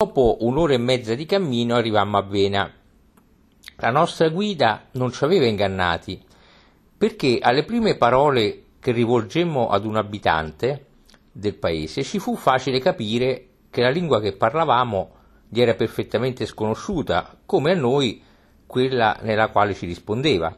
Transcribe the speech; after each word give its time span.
Dopo 0.00 0.38
un'ora 0.40 0.72
e 0.72 0.78
mezza 0.78 1.14
di 1.14 1.26
cammino 1.26 1.74
arrivammo 1.74 2.16
a 2.16 2.22
Vena. 2.22 2.72
La 3.76 3.90
nostra 3.90 4.30
guida 4.30 4.86
non 4.92 5.12
ci 5.12 5.22
aveva 5.24 5.44
ingannati, 5.44 6.18
perché 6.96 7.38
alle 7.38 7.64
prime 7.64 7.98
parole 7.98 8.62
che 8.80 8.92
rivolgemmo 8.92 9.68
ad 9.68 9.84
un 9.84 9.96
abitante 9.96 10.86
del 11.30 11.54
paese 11.54 12.02
ci 12.02 12.18
fu 12.18 12.34
facile 12.34 12.80
capire 12.80 13.48
che 13.68 13.82
la 13.82 13.90
lingua 13.90 14.22
che 14.22 14.32
parlavamo 14.32 15.10
gli 15.46 15.60
era 15.60 15.74
perfettamente 15.74 16.46
sconosciuta, 16.46 17.36
come 17.44 17.72
a 17.72 17.76
noi 17.76 18.22
quella 18.66 19.18
nella 19.20 19.48
quale 19.48 19.74
ci 19.74 19.84
rispondeva. 19.84 20.56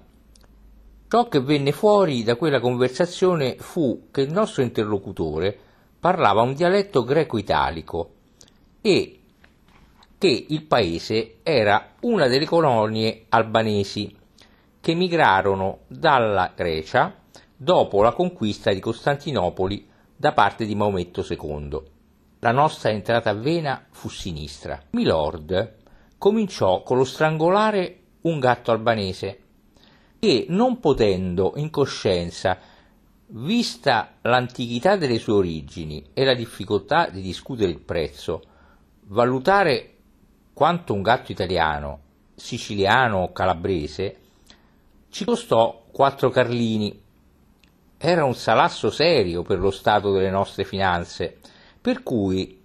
Ciò 1.09 1.27
che 1.27 1.41
venne 1.41 1.73
fuori 1.73 2.23
da 2.23 2.37
quella 2.37 2.61
conversazione 2.61 3.57
fu 3.59 4.07
che 4.13 4.21
il 4.21 4.31
nostro 4.31 4.63
interlocutore 4.63 5.59
parlava 5.99 6.43
un 6.43 6.55
dialetto 6.55 7.03
greco-italico 7.03 8.11
e 8.81 9.17
che 10.23 10.46
il 10.50 10.62
paese 10.62 11.39
era 11.43 11.94
una 12.03 12.29
delle 12.29 12.44
colonie 12.44 13.25
albanesi 13.30 14.17
che 14.80 14.94
migrarono 14.94 15.80
dalla 15.89 16.53
Grecia 16.54 17.13
dopo 17.57 18.03
la 18.03 18.13
conquista 18.13 18.72
di 18.72 18.79
Costantinopoli 18.79 19.85
da 20.14 20.30
parte 20.30 20.64
di 20.64 20.77
Maometto 20.77 21.27
II. 21.29 21.80
La 22.39 22.53
nostra 22.53 22.90
entrata 22.90 23.30
a 23.30 23.35
Vena 23.35 23.85
fu 23.90 24.08
sinistra. 24.08 24.80
Milord 24.90 25.79
cominciò 26.18 26.85
con 26.85 26.99
lo 26.99 27.04
strangolare 27.04 27.99
un 28.21 28.39
gatto 28.39 28.71
albanese 28.71 29.41
e, 30.21 30.46
non 30.50 30.79
potendo 30.79 31.54
in 31.57 31.68
coscienza, 31.68 32.61
vista 33.27 34.19
l'antichità 34.20 34.94
delle 34.94 35.19
sue 35.19 35.33
origini 35.33 36.11
e 36.14 36.25
la 36.25 36.34
difficoltà 36.34 37.08
di 37.08 37.20
discutere 37.20 37.72
il 37.72 37.80
prezzo, 37.80 38.42
valutare 39.06 39.92
quanto 40.53 40.92
un 40.92 41.03
gatto 41.03 41.33
italiano, 41.33 42.01
siciliano 42.34 43.19
o 43.19 43.33
calabrese, 43.33 44.17
ci 45.09 45.25
costò 45.25 45.84
quattro 45.91 46.31
carlini. 46.31 47.00
Era 47.98 48.25
un 48.25 48.34
salasso 48.34 48.91
serio 48.91 49.42
per 49.42 49.59
lo 49.59 49.70
stato 49.70 50.12
delle 50.12 50.31
nostre 50.31 50.64
finanze, 50.64 51.39
per 51.81 52.03
cui, 52.03 52.61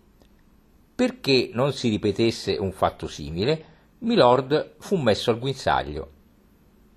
perché 0.96 1.50
non 1.54 1.74
si 1.74 1.90
ripetesse 1.90 2.58
un 2.58 2.72
fatto 2.72 3.08
simile, 3.08 3.66
Milord 4.00 4.76
fu 4.80 4.96
messo 4.96 5.32
al 5.32 5.40
guinzaglio. 5.40 6.12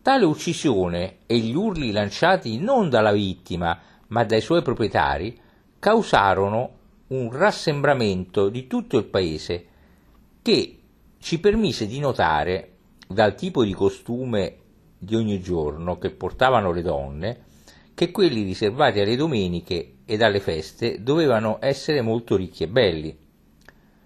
Tale 0.02 0.24
uccisione 0.24 1.18
e 1.26 1.38
gli 1.38 1.54
urli 1.54 1.90
lanciati 1.92 2.58
non 2.58 2.88
dalla 2.88 3.12
vittima, 3.12 3.78
ma 4.08 4.24
dai 4.24 4.40
suoi 4.40 4.62
proprietari, 4.62 5.38
causarono 5.78 6.78
un 7.08 7.30
rassembramento 7.30 8.48
di 8.48 8.66
tutto 8.66 8.96
il 8.96 9.04
paese 9.04 9.66
che 10.42 10.79
ci 11.20 11.38
permise 11.38 11.86
di 11.86 11.98
notare, 12.00 12.76
dal 13.06 13.34
tipo 13.34 13.62
di 13.62 13.72
costume 13.72 14.56
di 14.98 15.14
ogni 15.14 15.40
giorno 15.40 15.98
che 15.98 16.10
portavano 16.10 16.72
le 16.72 16.82
donne, 16.82 17.44
che 17.94 18.10
quelli 18.10 18.42
riservati 18.42 19.00
alle 19.00 19.16
domeniche 19.16 19.96
e 20.06 20.16
alle 20.24 20.40
feste 20.40 21.02
dovevano 21.02 21.58
essere 21.60 22.00
molto 22.00 22.36
ricchi 22.36 22.62
e 22.62 22.68
belli. 22.68 23.16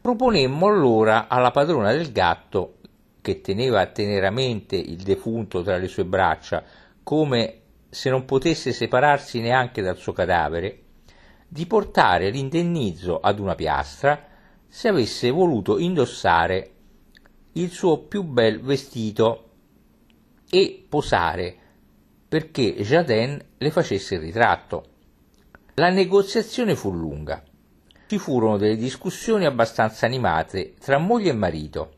Proponemmo 0.00 0.66
allora 0.66 1.28
alla 1.28 1.52
padrona 1.52 1.92
del 1.92 2.10
gatto, 2.10 2.78
che 3.20 3.40
teneva 3.40 3.86
teneramente 3.86 4.76
il 4.76 4.96
defunto 4.96 5.62
tra 5.62 5.78
le 5.78 5.88
sue 5.88 6.04
braccia, 6.04 6.64
come 7.02 7.60
se 7.88 8.10
non 8.10 8.24
potesse 8.24 8.72
separarsi 8.72 9.40
neanche 9.40 9.82
dal 9.82 9.96
suo 9.96 10.12
cadavere, 10.12 10.80
di 11.46 11.64
portare 11.66 12.30
l'indennizzo 12.30 13.20
ad 13.20 13.38
una 13.38 13.54
piastra 13.54 14.26
se 14.66 14.88
avesse 14.88 15.30
voluto 15.30 15.78
indossare 15.78 16.73
il 17.56 17.70
suo 17.70 17.98
più 17.98 18.22
bel 18.24 18.60
vestito 18.60 19.50
e 20.50 20.84
posare 20.88 21.56
perché 22.26 22.74
Jaden 22.74 23.40
le 23.58 23.70
facesse 23.70 24.16
il 24.16 24.22
ritratto. 24.22 24.84
La 25.74 25.90
negoziazione 25.90 26.74
fu 26.74 26.92
lunga. 26.92 27.44
Ci 28.06 28.18
furono 28.18 28.56
delle 28.56 28.76
discussioni 28.76 29.44
abbastanza 29.44 30.04
animate 30.04 30.74
tra 30.80 30.98
moglie 30.98 31.30
e 31.30 31.34
marito. 31.34 31.92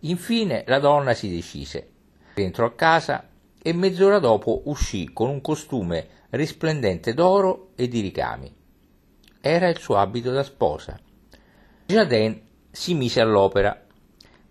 Infine 0.00 0.62
la 0.66 0.78
donna 0.78 1.12
si 1.12 1.28
decise. 1.28 1.90
Rientrò 2.34 2.66
a 2.66 2.74
casa 2.74 3.28
e 3.60 3.72
mezz'ora 3.72 4.20
dopo 4.20 4.62
uscì 4.66 5.12
con 5.12 5.28
un 5.28 5.40
costume 5.40 6.06
risplendente 6.30 7.14
d'oro 7.14 7.70
e 7.74 7.88
di 7.88 8.00
ricami. 8.00 8.54
Era 9.40 9.68
il 9.68 9.78
suo 9.78 9.96
abito 9.96 10.30
da 10.30 10.44
sposa. 10.44 10.96
Jaden 11.86 12.40
si 12.70 12.94
mise 12.94 13.20
all'opera 13.20 13.83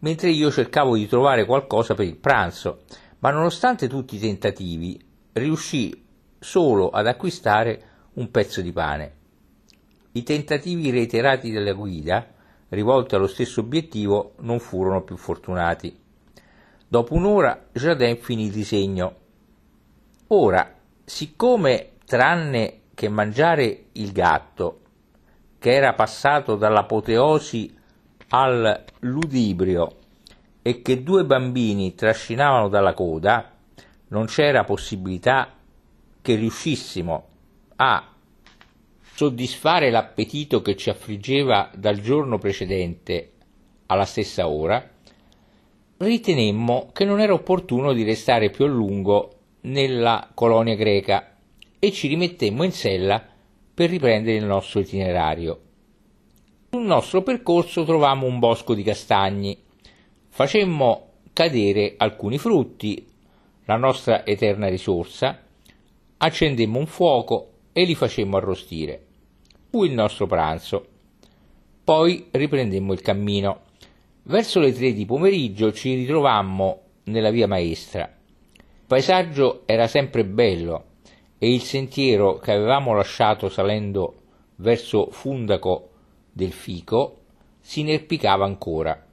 mentre 0.04 0.30
io 0.30 0.52
cercavo 0.52 0.96
di 0.96 1.08
trovare 1.08 1.46
qualcosa 1.46 1.96
per 1.96 2.06
il 2.06 2.18
pranzo, 2.18 2.84
ma 3.20 3.32
nonostante 3.32 3.88
tutti 3.88 4.18
i 4.18 4.20
tentativi 4.20 5.00
riuscì 5.34 6.06
solo 6.40 6.90
ad 6.90 7.08
acquistare 7.08 7.82
un 8.14 8.30
pezzo 8.30 8.62
di 8.62 8.72
pane. 8.72 9.16
I 10.12 10.24
tentativi 10.24 10.92
reiterati 10.92 11.52
della 11.52 11.72
guida, 11.72 12.28
rivolti 12.70 13.16
allo 13.16 13.28
stesso 13.28 13.62
obiettivo, 13.62 14.34
non 14.40 14.60
furono 14.60 15.04
più 15.04 15.16
fortunati. 15.16 15.98
Dopo 16.86 17.14
un'ora 17.14 17.68
Jardin 17.72 18.18
finì 18.18 18.46
il 18.46 18.52
disegno. 18.52 19.16
Ora, 20.28 20.76
siccome 21.04 21.94
tranne 22.06 22.82
che 22.94 23.08
mangiare 23.08 23.86
il 23.94 24.12
gatto, 24.12 24.82
che 25.60 25.72
era 25.72 25.94
passato 25.94 26.56
dall'apoteosi 26.56 27.82
al 28.36 28.84
ludibrio 29.02 29.98
e 30.64 30.82
che 30.82 31.04
due 31.04 31.24
bambini 31.24 31.94
trascinavano 31.94 32.68
dalla 32.68 32.94
coda, 32.94 33.52
non 34.08 34.26
c'era 34.26 34.64
possibilità 34.64 35.54
che 36.22 36.36
riuscissimo 36.36 37.28
a 37.76 38.12
soddisfare 39.14 39.92
l'appetito 39.92 40.62
che 40.64 40.76
ci 40.76 40.90
affliggeva 40.90 41.70
dal 41.76 42.00
giorno 42.00 42.40
precedente 42.40 43.34
alla 43.88 44.06
stessa 44.06 44.48
ora, 44.48 44.90
ritenemmo 45.98 46.90
che 46.92 47.06
non 47.06 47.20
era 47.20 47.34
opportuno 47.34 47.94
di 47.94 48.04
restare 48.04 48.50
più 48.50 48.66
a 48.66 48.70
lungo 48.70 49.30
nella 49.62 50.32
colonia 50.34 50.76
greca 50.76 51.38
e 51.78 51.92
ci 51.92 52.08
rimettemmo 52.08 52.64
in 52.64 52.72
sella 52.72 53.24
per 53.74 53.90
riprendere 53.92 54.38
il 54.38 54.46
nostro 54.46 54.80
itinerario. 54.80 55.60
Sul 56.74 56.86
nostro 56.86 57.22
percorso 57.22 57.84
trovammo 57.84 58.26
un 58.26 58.40
bosco 58.40 58.74
di 58.74 58.82
castagni. 58.82 59.56
Facemmo 60.28 61.10
cadere 61.32 61.94
alcuni 61.98 62.40
frutti, 62.40 63.06
la 63.66 63.76
nostra 63.76 64.26
eterna 64.26 64.70
risorsa, 64.70 65.40
accendemmo 66.18 66.80
un 66.80 66.88
fuoco 66.88 67.50
e 67.74 67.84
li 67.84 67.94
facemmo 67.94 68.38
arrostire. 68.38 69.06
Fu 69.70 69.84
il 69.84 69.92
nostro 69.92 70.26
pranzo. 70.26 70.84
Poi 71.84 72.30
riprendemmo 72.32 72.92
il 72.92 73.02
cammino. 73.02 73.60
Verso 74.24 74.60
le 74.60 74.74
tre 74.74 74.94
di 74.94 75.06
pomeriggio 75.06 75.72
ci 75.74 75.94
ritrovammo 75.94 76.82
nella 77.04 77.30
via 77.30 77.46
maestra. 77.46 78.12
Il 78.52 78.64
paesaggio 78.88 79.62
era 79.68 79.86
sempre 79.86 80.26
bello 80.26 80.86
e 81.38 81.54
il 81.54 81.62
sentiero 81.62 82.40
che 82.40 82.52
avevamo 82.52 82.96
lasciato 82.96 83.48
salendo 83.48 84.16
verso 84.56 85.10
Fundaco 85.12 85.90
del 86.34 86.52
fico 86.52 87.20
si 87.60 87.82
inerpicava 87.82 88.44
ancora. 88.44 89.08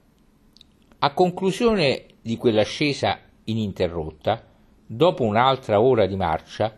A 0.99 1.13
conclusione 1.13 2.05
di 2.21 2.35
quell'ascesa 2.35 3.19
ininterrotta, 3.45 4.45
dopo 4.85 5.23
un'altra 5.23 5.79
ora 5.79 6.05
di 6.05 6.15
marcia, 6.15 6.77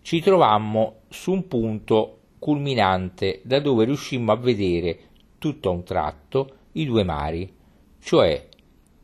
ci 0.00 0.20
trovammo 0.20 1.02
su 1.08 1.32
un 1.32 1.46
punto 1.46 2.18
culminante 2.38 3.40
da 3.44 3.60
dove 3.60 3.84
riuscimmo 3.84 4.32
a 4.32 4.36
vedere 4.36 5.10
tutto 5.38 5.68
a 5.68 5.72
un 5.72 5.84
tratto 5.84 6.56
i 6.72 6.86
due 6.86 7.04
mari, 7.04 7.54
cioè 8.00 8.48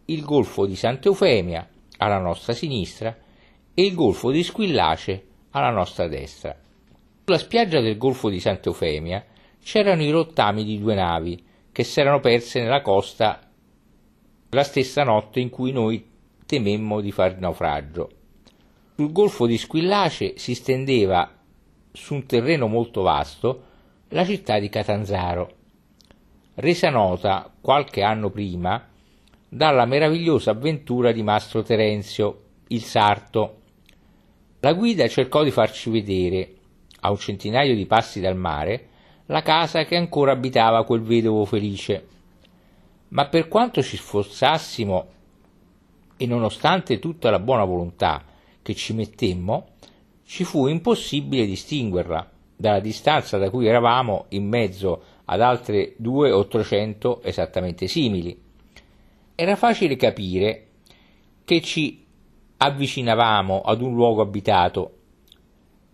il 0.07 0.23
golfo 0.23 0.67
di 0.67 0.75
Santa 0.75 1.09
Eufemia 1.09 1.69
alla 1.99 2.19
nostra 2.19 2.53
sinistra 2.53 3.17
e 3.75 3.83
il 3.85 3.95
golfo 3.95 4.31
di 4.31 4.43
Squillace 4.43 5.27
alla 5.51 5.71
nostra 5.71 6.09
destra. 6.09 6.57
Sulla 7.25 7.39
spiaggia 7.39 7.81
del 7.81 7.99
golfo 7.99 8.29
di 8.29 8.41
Santa 8.41 8.71
Eufemia 8.71 9.25
c'erano 9.71 10.03
i 10.03 10.11
rottami 10.11 10.65
di 10.65 10.81
due 10.81 10.95
navi 10.95 11.45
che 11.71 11.85
s'erano 11.85 12.21
perse 12.21 12.63
nella 12.63 12.81
costa 12.81 13.39
la 14.49 14.63
stessa 14.63 15.05
notte 15.05 15.41
in 15.41 15.51
cui 15.51 15.73
noi 15.73 16.09
tememmo 16.47 17.03
di 17.03 17.13
far 17.13 17.39
naufragio. 17.39 18.09
Sul 18.97 19.13
golfo 19.13 19.45
di 19.45 19.59
Squillace 19.59 20.39
si 20.39 20.55
stendeva 20.55 21.31
su 21.93 22.15
un 22.15 22.25
terreno 22.25 22.67
molto 22.67 23.03
vasto 23.03 23.65
la 24.09 24.25
città 24.25 24.59
di 24.59 24.71
Catanzaro, 24.71 25.53
resa 26.55 26.89
nota 26.89 27.53
qualche 27.61 28.03
anno 28.03 28.31
prima 28.31 28.89
dalla 29.47 29.85
meravigliosa 29.85 30.53
avventura 30.53 31.13
di 31.13 31.23
Mastro 31.23 31.63
Terenzio, 31.63 32.45
il 32.69 32.83
sarto. 32.83 33.61
La 34.61 34.73
guida 34.73 35.07
cercò 35.09 35.45
di 35.45 35.51
farci 35.51 35.91
vedere, 35.91 36.55
a 37.01 37.11
un 37.11 37.19
centinaio 37.19 37.75
di 37.75 37.85
passi 37.85 38.19
dal 38.19 38.35
mare, 38.35 38.88
la 39.31 39.43
casa 39.43 39.85
che 39.85 39.97
ancora 39.97 40.33
abitava 40.33 40.85
quel 40.85 41.03
vedovo 41.03 41.45
felice. 41.45 42.07
ma 43.11 43.27
per 43.27 43.49
quanto 43.49 43.83
ci 43.83 43.97
sforzassimo 43.97 45.07
e 46.19 46.27
nonostante 46.27 46.99
tutta 46.99 47.31
la 47.31 47.39
buona 47.39 47.65
volontà 47.65 48.23
che 48.61 48.75
ci 48.75 48.93
mettemmo, 48.93 49.69
ci 50.25 50.45
fu 50.45 50.67
impossibile 50.67 51.47
distinguerla 51.47 52.31
dalla 52.55 52.81
distanza 52.81 53.39
da 53.39 53.49
cui 53.49 53.67
eravamo 53.67 54.27
in 54.31 54.47
mezzo 54.47 55.03
ad 55.25 55.41
altre 55.41 55.95
due 55.97 56.33
o 56.33 56.47
trecento 56.49 57.23
esattamente 57.23 57.87
simili. 57.87 58.39
Era 59.35 59.57
facile 59.57 59.97
capire 59.97 60.67
che 61.45 61.63
ci 61.63 62.05
avvicinavamo 62.59 63.63
ad 63.63 63.81
un 63.81 63.95
luogo 63.95 64.21
abitato. 64.21 64.93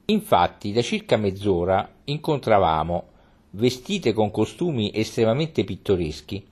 Infatti, 0.06 0.72
da 0.72 0.82
circa 0.82 1.16
mezz'ora 1.16 1.88
incontravamo, 2.04 3.08
vestite 3.56 4.12
con 4.12 4.30
costumi 4.30 4.90
estremamente 4.92 5.64
pittoreschi, 5.64 6.44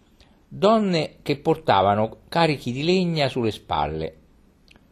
donne 0.47 1.17
che 1.23 1.37
portavano 1.37 2.19
carichi 2.29 2.73
di 2.73 2.85
legna 2.85 3.29
sulle 3.29 3.51
spalle. 3.51 4.17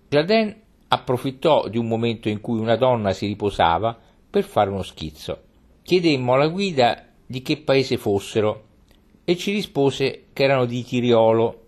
Jaden 0.09 0.55
approfittò 0.89 1.69
di 1.69 1.79
un 1.79 1.87
momento 1.87 2.29
in 2.29 2.41
cui 2.41 2.59
una 2.59 2.77
donna 2.77 3.13
si 3.13 3.27
riposava 3.27 3.97
per 4.29 4.43
fare 4.45 4.71
uno 4.71 4.83
schizzo. 4.83 5.43
Chiedemmo 5.83 6.35
alla 6.35 6.49
guida 6.49 7.07
di 7.25 7.43
che 7.43 7.59
paese 7.59 7.97
fossero 7.97 8.65
e 9.25 9.37
ci 9.37 9.53
rispose 9.53 10.27
che 10.33 10.43
erano 10.43 10.65
di 10.65 10.83
Tiriolo. 10.83 11.65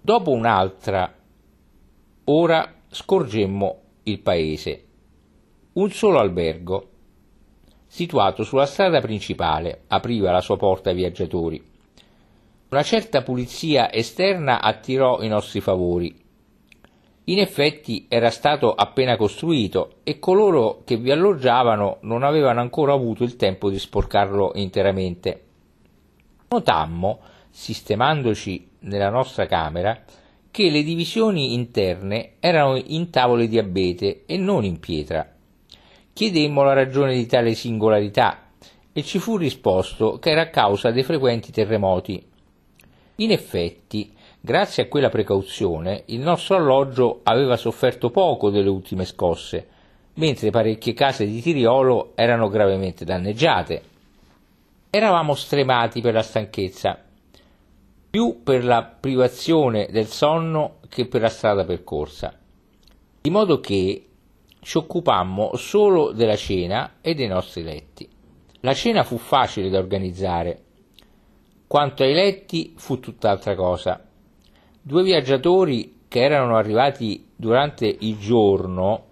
Dopo 0.00 0.30
un'altra 0.30 1.14
ora 2.24 2.74
scorgemmo 2.88 3.80
il 4.04 4.20
paese. 4.20 4.84
Un 5.74 5.90
solo 5.90 6.18
albergo, 6.18 6.88
situato 7.94 8.42
sulla 8.42 8.66
strada 8.66 9.00
principale, 9.00 9.82
apriva 9.86 10.32
la 10.32 10.40
sua 10.40 10.56
porta 10.56 10.90
ai 10.90 10.96
viaggiatori. 10.96 11.62
Una 12.70 12.82
certa 12.82 13.22
pulizia 13.22 13.92
esterna 13.92 14.60
attirò 14.60 15.22
i 15.22 15.28
nostri 15.28 15.60
favori 15.60 16.22
in 17.26 17.38
effetti 17.38 18.04
era 18.08 18.28
stato 18.28 18.74
appena 18.74 19.16
costruito 19.16 20.00
e 20.02 20.18
coloro 20.18 20.82
che 20.84 20.98
vi 20.98 21.10
alloggiavano 21.10 21.98
non 22.02 22.22
avevano 22.22 22.60
ancora 22.60 22.92
avuto 22.92 23.24
il 23.24 23.36
tempo 23.36 23.70
di 23.70 23.78
sporcarlo 23.78 24.52
interamente. 24.56 25.42
Notammo, 26.48 27.20
sistemandoci 27.48 28.68
nella 28.80 29.08
nostra 29.08 29.46
camera, 29.46 30.02
che 30.50 30.68
le 30.68 30.82
divisioni 30.82 31.54
interne 31.54 32.32
erano 32.40 32.76
in 32.76 33.08
tavole 33.08 33.48
di 33.48 33.58
abete 33.58 34.24
e 34.26 34.36
non 34.36 34.64
in 34.64 34.78
pietra. 34.78 35.33
Chiedemmo 36.14 36.62
la 36.62 36.72
ragione 36.72 37.14
di 37.14 37.26
tale 37.26 37.52
singolarità 37.52 38.46
e 38.92 39.02
ci 39.02 39.18
fu 39.18 39.36
risposto 39.36 40.18
che 40.18 40.30
era 40.30 40.42
a 40.42 40.48
causa 40.50 40.90
dei 40.90 41.02
frequenti 41.02 41.52
terremoti. 41.52 42.24
In 43.16 43.30
effetti, 43.30 44.14
Grazie 44.46 44.82
a 44.82 44.88
quella 44.88 45.08
precauzione 45.08 46.02
il 46.08 46.20
nostro 46.20 46.56
alloggio 46.56 47.20
aveva 47.22 47.56
sofferto 47.56 48.10
poco 48.10 48.50
delle 48.50 48.68
ultime 48.68 49.06
scosse, 49.06 49.66
mentre 50.16 50.50
parecchie 50.50 50.92
case 50.92 51.24
di 51.24 51.40
Tiriolo 51.40 52.12
erano 52.14 52.50
gravemente 52.50 53.06
danneggiate. 53.06 53.82
Eravamo 54.90 55.34
stremati 55.34 56.02
per 56.02 56.12
la 56.12 56.20
stanchezza, 56.20 57.02
più 58.10 58.42
per 58.44 58.66
la 58.66 58.84
privazione 58.84 59.88
del 59.90 60.08
sonno 60.08 60.80
che 60.90 61.06
per 61.06 61.22
la 61.22 61.30
strada 61.30 61.64
percorsa, 61.64 62.38
di 63.22 63.30
modo 63.30 63.60
che 63.60 64.08
ci 64.64 64.78
occupammo 64.78 65.56
solo 65.56 66.12
della 66.12 66.36
cena 66.36 66.94
e 67.02 67.14
dei 67.14 67.28
nostri 67.28 67.62
letti. 67.62 68.08
La 68.60 68.72
cena 68.72 69.04
fu 69.04 69.18
facile 69.18 69.68
da 69.68 69.78
organizzare, 69.78 70.62
quanto 71.66 72.02
ai 72.02 72.14
letti 72.14 72.72
fu 72.76 72.98
tutt'altra 72.98 73.54
cosa. 73.54 74.02
Due 74.80 75.02
viaggiatori 75.02 76.04
che 76.08 76.22
erano 76.22 76.56
arrivati 76.56 77.28
durante 77.36 77.94
il 78.00 78.16
giorno 78.18 79.04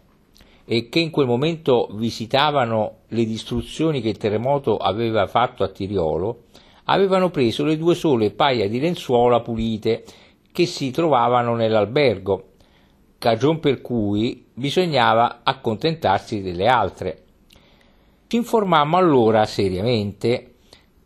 e 0.65 0.89
che 0.89 1.01
in 1.01 1.11
quel 1.11 1.27
momento 1.27 1.89
visitavano 1.93 3.01
le 3.09 3.25
distruzioni 3.27 4.01
che 4.01 4.09
il 4.09 4.17
terremoto 4.17 4.79
aveva 4.79 5.27
fatto 5.27 5.65
a 5.65 5.69
Tiriolo, 5.69 6.45
avevano 6.85 7.29
preso 7.29 7.65
le 7.65 7.77
due 7.77 7.95
sole 7.95 8.31
paia 8.31 8.69
di 8.71 8.81
lenzuola 8.81 9.41
pulite 9.41 10.05
che 10.51 10.65
si 10.65 10.91
trovavano 10.91 11.55
nell'albergo, 11.55 12.52
cagion 13.23 13.61
per 13.61 13.81
cui 13.81 14.47
bisognava 14.53 15.43
accontentarsi 15.45 16.43
delle 16.43 16.67
altre. 16.67 17.23
Ci 18.27 18.35
informammo 18.35 18.97
allora 18.97 19.45
seriamente 19.45 20.55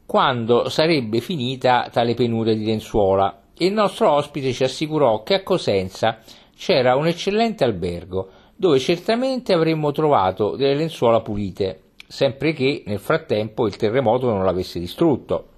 quando 0.07 0.71
sarebbe 0.71 1.21
finita 1.21 1.91
tale 1.93 2.15
penuria 2.15 2.55
di 2.55 2.65
lenzuola 2.65 3.43
il 3.59 3.73
nostro 3.73 4.11
ospite 4.11 4.53
ci 4.53 4.65
assicurò 4.65 5.23
che 5.23 5.35
a 5.35 5.43
Cosenza 5.43 6.21
c'era 6.57 6.97
un 6.97 7.07
eccellente 7.07 7.65
albergo 7.65 8.29
dove 8.55 8.79
certamente 8.79 9.55
avremmo 9.55 9.93
trovato 9.93 10.57
delle 10.57 10.75
lenzuola 10.75 11.21
pulite, 11.21 11.83
sempre 12.07 12.53
che 12.53 12.83
nel 12.87 12.99
frattempo 12.99 13.67
il 13.67 13.77
terremoto 13.77 14.29
non 14.31 14.45
l'avesse 14.45 14.79
distrutto. 14.79 15.49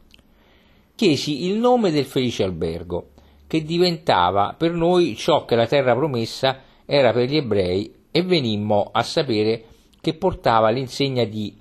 Chiesi 0.94 1.46
il 1.46 1.58
nome 1.58 1.90
del 1.90 2.04
felice 2.04 2.42
albergo, 2.42 3.10
che 3.48 3.64
diventava 3.64 4.54
per 4.56 4.72
noi 4.72 5.16
ciò 5.16 5.44
che 5.44 5.56
la 5.56 5.66
terra 5.66 5.96
promessa 5.96 6.60
era 6.84 7.12
per 7.12 7.28
gli 7.28 7.36
ebrei 7.36 7.92
e 8.12 8.22
venimmo 8.22 8.90
a 8.92 9.02
sapere 9.02 9.64
che 10.00 10.14
portava 10.14 10.68
l'insegna 10.68 11.24
di 11.24 11.52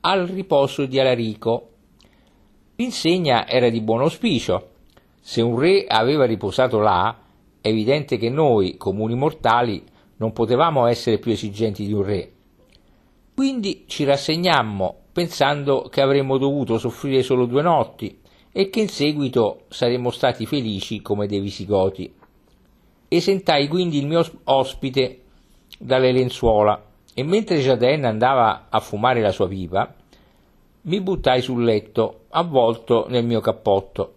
Al 0.00 0.26
riposo 0.26 0.86
di 0.86 0.98
Alarico. 0.98 1.70
L'insegna 2.76 3.46
era 3.46 3.68
di 3.68 3.80
buon 3.80 4.00
auspicio 4.00 4.70
se 5.20 5.42
un 5.42 5.58
re 5.58 5.86
aveva 5.88 6.24
riposato 6.24 6.78
là, 6.78 7.18
è 7.60 7.66
evidente 7.66 8.16
che 8.16 8.30
noi, 8.30 8.76
comuni 8.76 9.16
mortali, 9.16 9.82
non 10.18 10.32
potevamo 10.32 10.86
essere 10.86 11.18
più 11.18 11.32
esigenti 11.32 11.84
di 11.84 11.92
un 11.92 12.04
re. 12.04 12.32
Quindi 13.34 13.86
ci 13.88 14.04
rassegnammo, 14.04 14.94
pensando 15.12 15.88
che 15.90 16.00
avremmo 16.00 16.38
dovuto 16.38 16.78
soffrire 16.78 17.24
solo 17.24 17.46
due 17.46 17.62
notti 17.62 18.20
e 18.58 18.70
che 18.70 18.80
in 18.80 18.88
seguito 18.88 19.64
saremmo 19.68 20.10
stati 20.10 20.46
felici 20.46 21.02
come 21.02 21.26
dei 21.26 21.40
visigoti. 21.40 22.10
Esentai 23.06 23.68
quindi 23.68 23.98
il 23.98 24.06
mio 24.06 24.24
ospite 24.44 25.20
dalle 25.78 26.10
lenzuola 26.10 26.82
e 27.12 27.22
mentre 27.22 27.58
Jaden 27.58 28.06
andava 28.06 28.68
a 28.70 28.80
fumare 28.80 29.20
la 29.20 29.30
sua 29.30 29.46
pipa, 29.46 29.94
mi 30.80 31.00
buttai 31.02 31.42
sul 31.42 31.64
letto, 31.64 32.20
avvolto 32.30 33.04
nel 33.10 33.26
mio 33.26 33.40
cappotto 33.40 34.14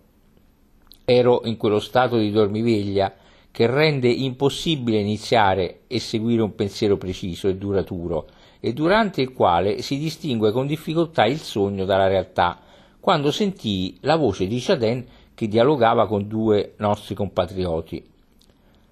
ero 1.04 1.42
in 1.44 1.58
quello 1.58 1.80
stato 1.80 2.16
di 2.16 2.32
dormiveglia 2.32 3.14
che 3.52 3.68
rende 3.68 4.08
impossibile 4.08 5.00
iniziare 5.00 5.82
e 5.88 6.00
seguire 6.00 6.44
un 6.44 6.56
pensiero 6.56 6.96
preciso 6.96 7.50
e 7.50 7.58
duraturo, 7.58 8.28
e 8.62 8.72
durante 8.72 9.20
il 9.20 9.34
quale 9.34 9.82
si 9.82 9.98
distingue 9.98 10.54
con 10.54 10.66
difficoltà 10.66 11.26
il 11.26 11.40
sogno 11.40 11.84
dalla 11.84 12.08
realtà, 12.08 12.62
quando 13.00 13.32
sentii 13.32 13.98
la 14.02 14.16
voce 14.16 14.48
di 14.48 14.60
Chaden 14.60 15.06
che 15.34 15.48
dialogava 15.48 16.08
con 16.08 16.28
due 16.28 16.74
nostri 16.78 17.16
compatrioti. 17.16 18.04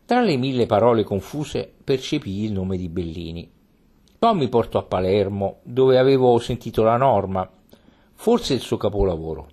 Tra 0.06 0.22
le 0.22 0.38
mille 0.38 0.66
parole 0.66 1.04
confuse 1.04 1.70
percepii 1.84 2.46
il 2.46 2.54
nome 2.54 2.78
di 2.78 2.88
Bellini. 2.88 3.52
Ciò 4.20 4.34
mi 4.34 4.48
portò 4.48 4.80
a 4.80 4.84
Palermo, 4.84 5.58
dove 5.64 5.98
avevo 5.98 6.40
sentito 6.40 6.84
la 6.84 6.96
norma, 6.96 7.48
forse 8.14 8.54
il 8.54 8.62
suo 8.62 8.78
capolavoro. 8.78 9.48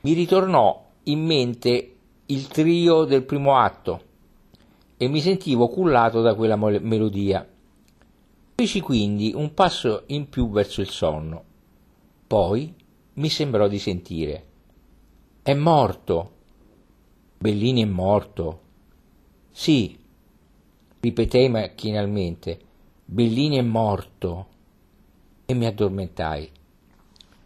Mi 0.00 0.14
ritornò 0.14 0.84
in 1.04 1.24
mente 1.24 1.96
il 2.26 2.48
trio 2.48 3.04
del 3.04 3.22
primo 3.22 3.56
atto 3.58 4.00
e 4.96 5.08
mi 5.08 5.20
sentivo 5.20 5.68
cullato 5.68 6.22
da 6.22 6.34
quella 6.34 6.56
melodia. 6.56 7.46
Feci 8.54 8.80
quindi 8.80 9.32
un 9.34 9.52
passo 9.52 10.04
in 10.06 10.30
più 10.30 10.48
verso 10.48 10.80
il 10.80 10.88
sonno. 10.88 11.44
Poi 12.26 12.74
mi 13.16 13.28
sembrò 13.30 13.66
di 13.66 13.78
sentire. 13.78 14.44
È 15.42 15.54
morto. 15.54 16.32
Bellini 17.38 17.82
è 17.82 17.86
morto. 17.86 18.60
Sì, 19.52 19.98
ripetei 21.00 21.48
macchinalmente. 21.48 22.58
Bellini 23.04 23.56
è 23.56 23.62
morto. 23.62 24.46
E 25.46 25.54
mi 25.54 25.64
addormentai. 25.64 26.50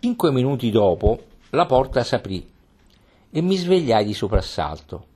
Cinque 0.01 0.33
minuti 0.33 0.71
dopo 0.71 1.25
la 1.51 1.67
porta 1.67 2.03
s'aprì 2.03 2.49
e 3.31 3.41
mi 3.41 3.57
svegliai 3.57 4.05
di 4.05 4.15
soprassalto. 4.15 5.07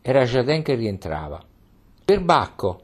Era 0.00 0.24
Jaden 0.24 0.62
che 0.62 0.74
rientrava. 0.74 1.42
Perbacco! 2.04 2.80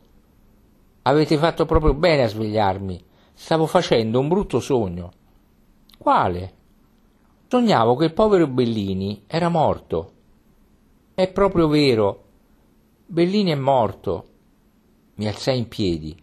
Avete 1.03 1.37
fatto 1.37 1.65
proprio 1.65 1.95
bene 1.95 2.25
a 2.25 2.29
svegliarmi. 2.29 3.05
Stavo 3.35 3.67
facendo 3.67 4.19
un 4.19 4.29
brutto 4.29 4.59
sogno. 4.59 5.13
Quale? 5.97 6.59
Sognavo 7.52 7.97
che 7.97 8.04
il 8.04 8.12
povero 8.12 8.47
Bellini 8.47 9.25
era 9.26 9.49
morto. 9.49 10.12
È 11.14 11.26
proprio 11.33 11.66
vero. 11.66 12.25
Bellini 13.07 13.50
è 13.50 13.57
morto. 13.57 14.28
Mi 15.14 15.26
alzai 15.26 15.59
in 15.59 15.66
piedi. 15.66 16.16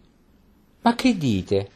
Ma 0.80 0.94
che 0.94 1.18
dite? 1.18 1.70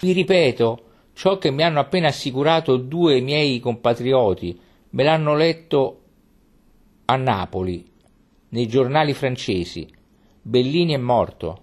Vi 0.00 0.10
ripeto 0.10 0.82
ciò 1.12 1.38
che 1.38 1.52
mi 1.52 1.62
hanno 1.62 1.78
appena 1.78 2.08
assicurato 2.08 2.76
due 2.76 3.20
miei 3.20 3.60
compatrioti 3.60 4.60
me 4.90 5.04
l'hanno 5.04 5.36
letto 5.36 6.00
a 7.04 7.14
Napoli, 7.14 7.88
nei 8.48 8.66
giornali 8.66 9.14
francesi, 9.14 9.88
Bellini 10.42 10.94
è 10.94 10.96
morto. 10.96 11.62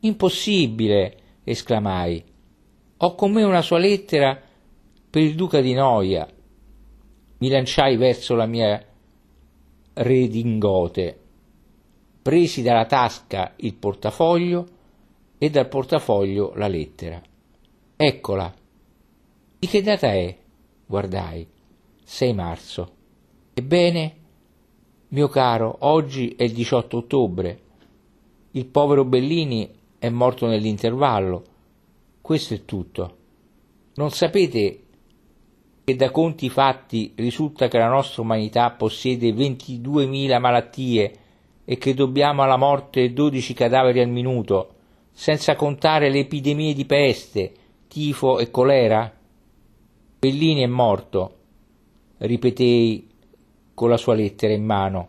Impossibile, 0.00 1.18
esclamai. 1.44 2.24
Ho 2.96 3.14
con 3.14 3.30
me 3.30 3.44
una 3.44 3.62
sua 3.62 3.78
lettera 3.78 4.48
per 5.10 5.22
il 5.22 5.34
duca 5.34 5.60
di 5.60 5.72
Noia. 5.72 6.26
Mi 7.38 7.48
lanciai 7.48 7.96
verso 7.96 8.36
la 8.36 8.46
mia 8.46 8.80
redingote, 9.92 11.20
presi 12.22 12.62
dalla 12.62 12.86
tasca 12.86 13.54
il 13.56 13.74
portafoglio 13.74 14.66
e 15.36 15.50
dal 15.50 15.68
portafoglio 15.68 16.52
la 16.54 16.68
lettera. 16.68 17.20
Eccola. 17.96 18.54
Di 19.58 19.66
che 19.66 19.82
data 19.82 20.12
è? 20.12 20.36
Guardai. 20.86 21.46
6 22.04 22.32
marzo. 22.32 22.92
Ebbene, 23.52 24.16
mio 25.08 25.28
caro, 25.28 25.76
oggi 25.80 26.34
è 26.36 26.44
il 26.44 26.52
18 26.52 26.96
ottobre. 26.96 27.60
Il 28.52 28.66
povero 28.66 29.04
Bellini 29.04 29.68
è 29.98 30.08
morto 30.08 30.46
nell'intervallo. 30.46 31.44
Questo 32.20 32.54
è 32.54 32.64
tutto. 32.64 33.16
Non 33.94 34.10
sapete 34.10 34.84
che 35.90 35.96
da 35.96 36.10
conti 36.12 36.48
fatti 36.48 37.12
risulta 37.16 37.66
che 37.66 37.76
la 37.76 37.88
nostra 37.88 38.22
umanità 38.22 38.70
possiede 38.70 39.32
22.000 39.32 40.38
malattie 40.38 41.14
e 41.64 41.78
che 41.78 41.94
dobbiamo 41.94 42.42
alla 42.42 42.56
morte 42.56 43.12
12 43.12 43.54
cadaveri 43.54 44.00
al 44.00 44.08
minuto, 44.08 44.74
senza 45.10 45.56
contare 45.56 46.08
le 46.08 46.20
epidemie 46.20 46.74
di 46.74 46.84
peste, 46.84 47.52
tifo 47.88 48.38
e 48.38 48.52
colera? 48.52 49.12
Bellini 50.20 50.62
è 50.62 50.66
morto, 50.66 51.38
ripetei 52.18 53.08
con 53.74 53.88
la 53.88 53.96
sua 53.96 54.14
lettera 54.14 54.52
in 54.52 54.64
mano. 54.64 55.08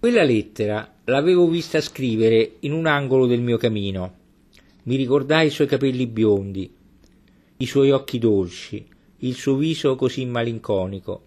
Quella 0.00 0.22
lettera 0.22 0.90
l'avevo 1.04 1.48
vista 1.48 1.82
scrivere 1.82 2.56
in 2.60 2.72
un 2.72 2.86
angolo 2.86 3.26
del 3.26 3.42
mio 3.42 3.58
camino. 3.58 4.14
Mi 4.84 4.96
ricordai 4.96 5.48
i 5.48 5.50
suoi 5.50 5.66
capelli 5.66 6.06
biondi, 6.06 6.74
i 7.58 7.66
suoi 7.66 7.90
occhi 7.90 8.18
dolci, 8.18 8.94
il 9.18 9.34
suo 9.34 9.56
viso 9.56 9.96
così 9.96 10.24
malinconico. 10.26 11.22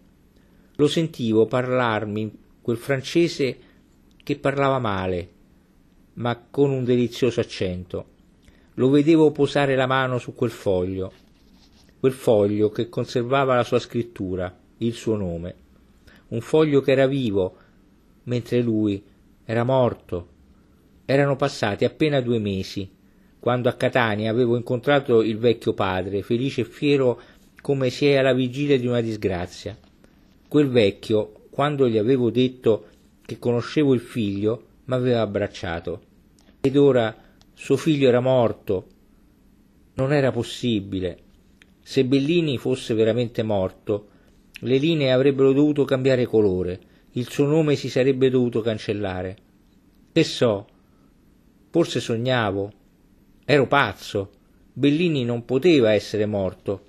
Lo 0.75 0.87
sentivo 0.87 1.45
parlarmi 1.45 2.31
quel 2.61 2.77
francese 2.77 3.57
che 4.23 4.37
parlava 4.37 4.79
male, 4.79 5.29
ma 6.13 6.39
con 6.49 6.69
un 6.69 6.83
delizioso 6.83 7.39
accento. 7.39 8.05
Lo 8.75 8.89
vedevo 8.89 9.31
posare 9.31 9.75
la 9.75 9.87
mano 9.87 10.19
su 10.19 10.35
quel 10.35 10.51
foglio, 10.51 11.11
quel 11.99 12.13
foglio 12.13 12.69
che 12.69 12.89
conservava 12.89 13.55
la 13.55 13.63
sua 13.63 13.79
scrittura, 13.79 14.55
il 14.77 14.93
suo 14.93 15.15
nome. 15.15 15.55
Un 16.29 16.41
foglio 16.41 16.81
che 16.81 16.91
era 16.91 17.07
vivo, 17.07 17.55
mentre 18.23 18.61
lui 18.61 19.03
era 19.43 19.63
morto. 19.63 20.27
Erano 21.05 21.35
passati 21.35 21.85
appena 21.85 22.21
due 22.21 22.37
mesi, 22.37 22.89
quando 23.39 23.67
a 23.67 23.73
Catania 23.73 24.29
avevo 24.29 24.55
incontrato 24.55 25.21
il 25.23 25.37
vecchio 25.37 25.73
padre, 25.73 26.21
felice 26.21 26.61
e 26.61 26.65
fiero 26.65 27.19
come 27.61 27.89
se 27.89 28.17
alla 28.17 28.33
vigilia 28.33 28.77
di 28.77 28.87
una 28.87 29.01
disgrazia. 29.01 29.77
Quel 30.47 30.69
vecchio, 30.69 31.47
quando 31.49 31.87
gli 31.87 31.97
avevo 31.97 32.29
detto 32.29 32.85
che 33.25 33.37
conoscevo 33.37 33.93
il 33.93 33.99
figlio, 33.99 34.63
m'aveva 34.85 35.21
abbracciato. 35.21 36.01
Ed 36.61 36.75
ora 36.77 37.15
suo 37.53 37.77
figlio 37.77 38.07
era 38.07 38.19
morto. 38.19 38.87
Non 39.95 40.13
era 40.13 40.31
possibile. 40.31 41.17
Se 41.81 42.05
Bellini 42.05 42.57
fosse 42.57 42.93
veramente 42.93 43.43
morto, 43.43 44.07
le 44.61 44.77
linee 44.77 45.11
avrebbero 45.11 45.53
dovuto 45.53 45.85
cambiare 45.85 46.25
colore, 46.25 46.79
il 47.13 47.29
suo 47.29 47.45
nome 47.45 47.75
si 47.75 47.89
sarebbe 47.89 48.29
dovuto 48.29 48.61
cancellare. 48.61 49.37
Che 50.11 50.23
so, 50.23 50.67
forse 51.69 51.99
sognavo, 51.99 52.71
ero 53.45 53.67
pazzo, 53.67 54.31
Bellini 54.71 55.25
non 55.25 55.45
poteva 55.45 55.93
essere 55.93 56.25
morto 56.25 56.87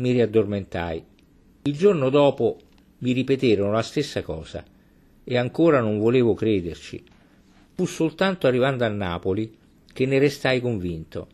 mi 0.00 0.12
riaddormentai. 0.12 1.04
Il 1.62 1.76
giorno 1.76 2.08
dopo 2.08 2.58
mi 2.98 3.12
ripeterono 3.12 3.70
la 3.72 3.82
stessa 3.82 4.22
cosa 4.22 4.64
e 5.22 5.36
ancora 5.36 5.80
non 5.80 5.98
volevo 5.98 6.34
crederci. 6.34 7.02
Fu 7.74 7.84
soltanto 7.84 8.46
arrivando 8.46 8.84
a 8.84 8.88
Napoli 8.88 9.56
che 9.92 10.06
ne 10.06 10.18
restai 10.18 10.60
convinto. 10.60 11.28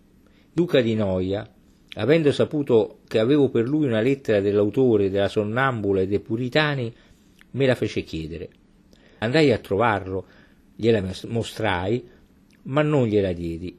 Duca 0.52 0.80
di 0.80 0.94
Noia, 0.94 1.48
avendo 1.94 2.32
saputo 2.32 2.98
che 3.06 3.18
avevo 3.18 3.48
per 3.50 3.68
lui 3.68 3.86
una 3.86 4.00
lettera 4.00 4.40
dell'autore 4.40 5.10
della 5.10 5.28
Sonnambula 5.28 6.00
e 6.00 6.06
dei 6.06 6.20
Puritani, 6.20 6.92
me 7.52 7.66
la 7.66 7.74
fece 7.74 8.02
chiedere. 8.02 8.48
Andai 9.18 9.52
a 9.52 9.58
trovarlo, 9.58 10.26
gliela 10.74 11.02
mostrai, 11.28 12.04
ma 12.62 12.82
non 12.82 13.06
gliela 13.06 13.32
diedi. 13.32 13.76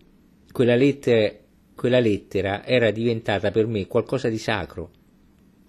Quella 0.52 0.76
lettera 0.76 1.34
quella 1.78 2.00
lettera 2.00 2.66
era 2.66 2.90
diventata 2.90 3.52
per 3.52 3.68
me 3.68 3.86
qualcosa 3.86 4.30
di 4.30 4.40
sacro. 4.40 4.90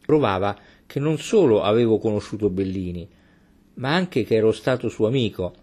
Provava 0.01 0.59
che 0.87 0.99
non 1.01 1.19
solo 1.19 1.61
avevo 1.61 1.99
conosciuto 1.99 2.49
Bellini, 2.49 3.07
ma 3.75 3.95
anche 3.95 4.25
che 4.25 4.37
ero 4.37 4.51
stato 4.51 4.89
suo 4.89 5.07
amico. 5.07 5.55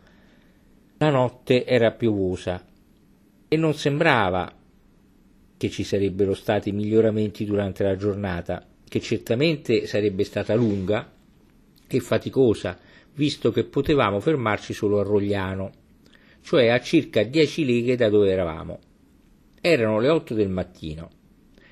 La 0.97 1.09
notte 1.09 1.65
era 1.65 1.89
piovosa 1.93 2.63
e 3.47 3.57
non 3.57 3.73
sembrava 3.73 4.53
che 5.57 5.69
ci 5.71 5.83
sarebbero 5.83 6.35
stati 6.35 6.71
miglioramenti 6.71 7.43
durante 7.43 7.83
la 7.83 7.95
giornata, 7.95 8.63
che 8.87 8.99
certamente 8.99 9.87
sarebbe 9.87 10.23
stata 10.23 10.53
lunga 10.53 11.11
e 11.87 11.99
faticosa, 11.99 12.77
visto 13.15 13.51
che 13.51 13.63
potevamo 13.63 14.19
fermarci 14.19 14.73
solo 14.73 14.99
a 14.99 15.03
Rogliano, 15.03 15.71
cioè 16.41 16.67
a 16.67 16.79
circa 16.79 17.23
dieci 17.23 17.65
leghe 17.65 17.95
da 17.95 18.09
dove 18.09 18.29
eravamo. 18.29 18.79
Erano 19.67 19.99
le 19.99 20.09
otto 20.09 20.35
del 20.35 20.49
mattino. 20.49 21.09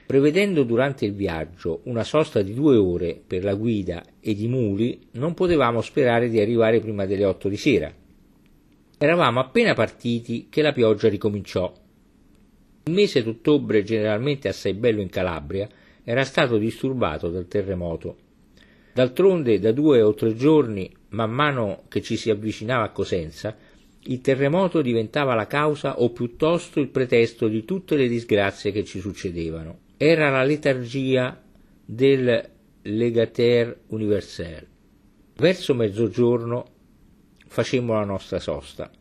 Prevedendo 0.08 0.64
durante 0.64 1.06
il 1.06 1.14
viaggio 1.14 1.82
una 1.84 2.04
sosta 2.04 2.42
di 2.42 2.56
due 2.56 2.76
ore 2.76 3.22
per 3.24 3.44
la 3.44 3.54
guida 3.54 4.04
ed 4.20 4.40
i 4.40 4.48
muli, 4.48 5.10
non 5.12 5.36
potevamo 5.36 5.80
sperare 5.82 6.28
di 6.28 6.40
arrivare 6.42 6.80
prima 6.80 7.06
delle 7.06 7.24
otto 7.24 7.50
di 7.50 7.56
sera. 7.56 7.94
Eravamo 8.98 9.40
appena 9.40 9.76
partiti 9.76 10.48
che 10.50 10.64
la 10.64 10.72
pioggia 10.72 11.08
ricominciò. 11.08 11.72
Il 12.86 12.94
mese 12.94 13.22
d'ottobre, 13.22 13.84
generalmente 13.84 14.48
assai 14.48 14.74
bello 14.74 15.00
in 15.00 15.10
Calabria, 15.10 15.70
era 16.04 16.24
stato 16.24 16.58
disturbato 16.58 17.30
dal 17.30 17.48
terremoto. 17.48 18.18
D'altronde, 18.92 19.60
da 19.60 19.72
due 19.72 20.02
o 20.02 20.16
tre 20.16 20.34
giorni, 20.34 20.92
man 21.10 21.30
mano 21.30 21.84
che 21.90 22.02
ci 22.02 22.16
si 22.16 22.32
avvicinava 22.32 22.86
a 22.86 22.92
Cosenza, 22.92 23.56
il 24.06 24.22
terremoto 24.22 24.82
diventava 24.82 25.34
la 25.34 25.48
causa 25.48 26.00
o 26.02 26.12
piuttosto 26.12 26.80
il 26.80 26.90
pretesto 26.90 27.48
di 27.48 27.64
tutte 27.64 27.96
le 27.96 28.08
disgrazie 28.08 28.72
che 28.72 28.84
ci 28.84 29.00
succedevano. 29.00 29.80
Era 29.98 30.30
la 30.30 30.44
letargia 30.44 31.42
del 31.86 32.50
legater 32.82 33.80
universel. 33.88 34.68
Verso 35.36 35.74
mezzogiorno 35.74 36.66
facemmo 37.48 37.94
la 37.94 38.04
nostra 38.04 38.40
sosta. 38.40 38.92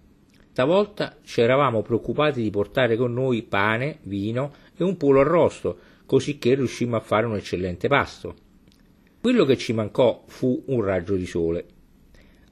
Stavolta 0.51 1.17
ci 1.25 1.41
eravamo 1.41 1.83
preoccupati 1.83 2.43
di 2.43 2.51
portare 2.51 2.97
con 2.97 3.13
noi 3.13 3.43
pane, 3.43 3.99
vino 4.03 4.53
e 4.77 4.85
un 4.85 4.97
polo 4.97 5.21
arrosto, 5.21 5.79
così 6.07 6.39
che 6.39 6.55
riuscimmo 6.55 6.95
a 6.95 7.01
fare 7.01 7.27
un 7.27 7.37
eccellente 7.37 7.89
pasto. 7.89 8.35
Quello 9.21 9.45
che 9.45 9.57
ci 9.57 9.73
mancò 9.73 10.25
fu 10.27 10.63
un 10.67 10.83
raggio 10.83 11.15
di 11.15 11.27
sole. 11.27 11.65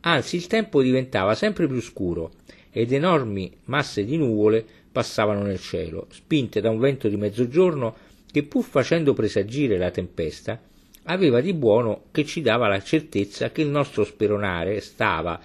Anzi, 0.02 0.37
il 0.37 0.47
tempo 0.47 0.83
diventava 0.83 1.35
sempre 1.35 1.66
più 1.66 1.80
scuro 1.80 2.33
ed 2.71 2.92
enormi 2.92 3.52
masse 3.66 4.04
di 4.04 4.16
nuvole 4.16 4.64
passavano 4.90 5.42
nel 5.42 5.61
cielo, 5.61 6.07
spinte 6.11 6.61
da 6.61 6.71
un 6.71 6.78
vento 6.78 7.09
di 7.09 7.16
mezzogiorno 7.16 7.97
che 8.30 8.45
pur 8.45 8.64
facendo 8.64 9.12
presagire 9.12 9.76
la 9.76 9.90
tempesta, 9.90 10.61
aveva 11.04 11.40
di 11.40 11.52
buono 11.52 12.04
che 12.11 12.25
ci 12.25 12.40
dava 12.40 12.69
la 12.69 12.80
certezza 12.80 13.50
che 13.50 13.62
il 13.62 13.69
nostro 13.69 14.04
speronare 14.04 14.80
stava, 14.80 15.40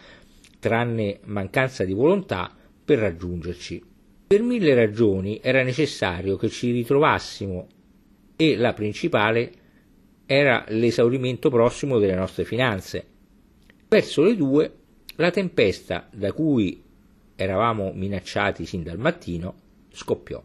tranne 0.60 1.20
mancanza 1.24 1.84
di 1.84 1.94
volontà, 1.94 2.56
per 2.86 3.00
raggiungerci. 3.00 3.84
Per 4.28 4.42
mille 4.42 4.76
ragioni 4.76 5.40
era 5.42 5.64
necessario 5.64 6.38
che 6.38 6.50
ci 6.50 6.72
ritrovassimo 6.72 7.68
e 8.36 8.56
la 8.56 8.74
principale 8.74 9.52
era 10.26 10.66
l'esaurimento 10.70 11.50
prossimo 11.50 11.98
delle 11.98 12.16
nostre 12.16 12.44
finanze. 12.44 13.06
Verso 13.96 14.24
le 14.24 14.36
due 14.36 14.74
la 15.16 15.32
tempesta 15.32 16.10
da 16.12 16.34
cui 16.34 16.84
eravamo 17.34 17.94
minacciati 17.94 18.66
sin 18.66 18.84
dal 18.84 19.00
mattino, 19.00 19.56
scoppiò. 19.90 20.44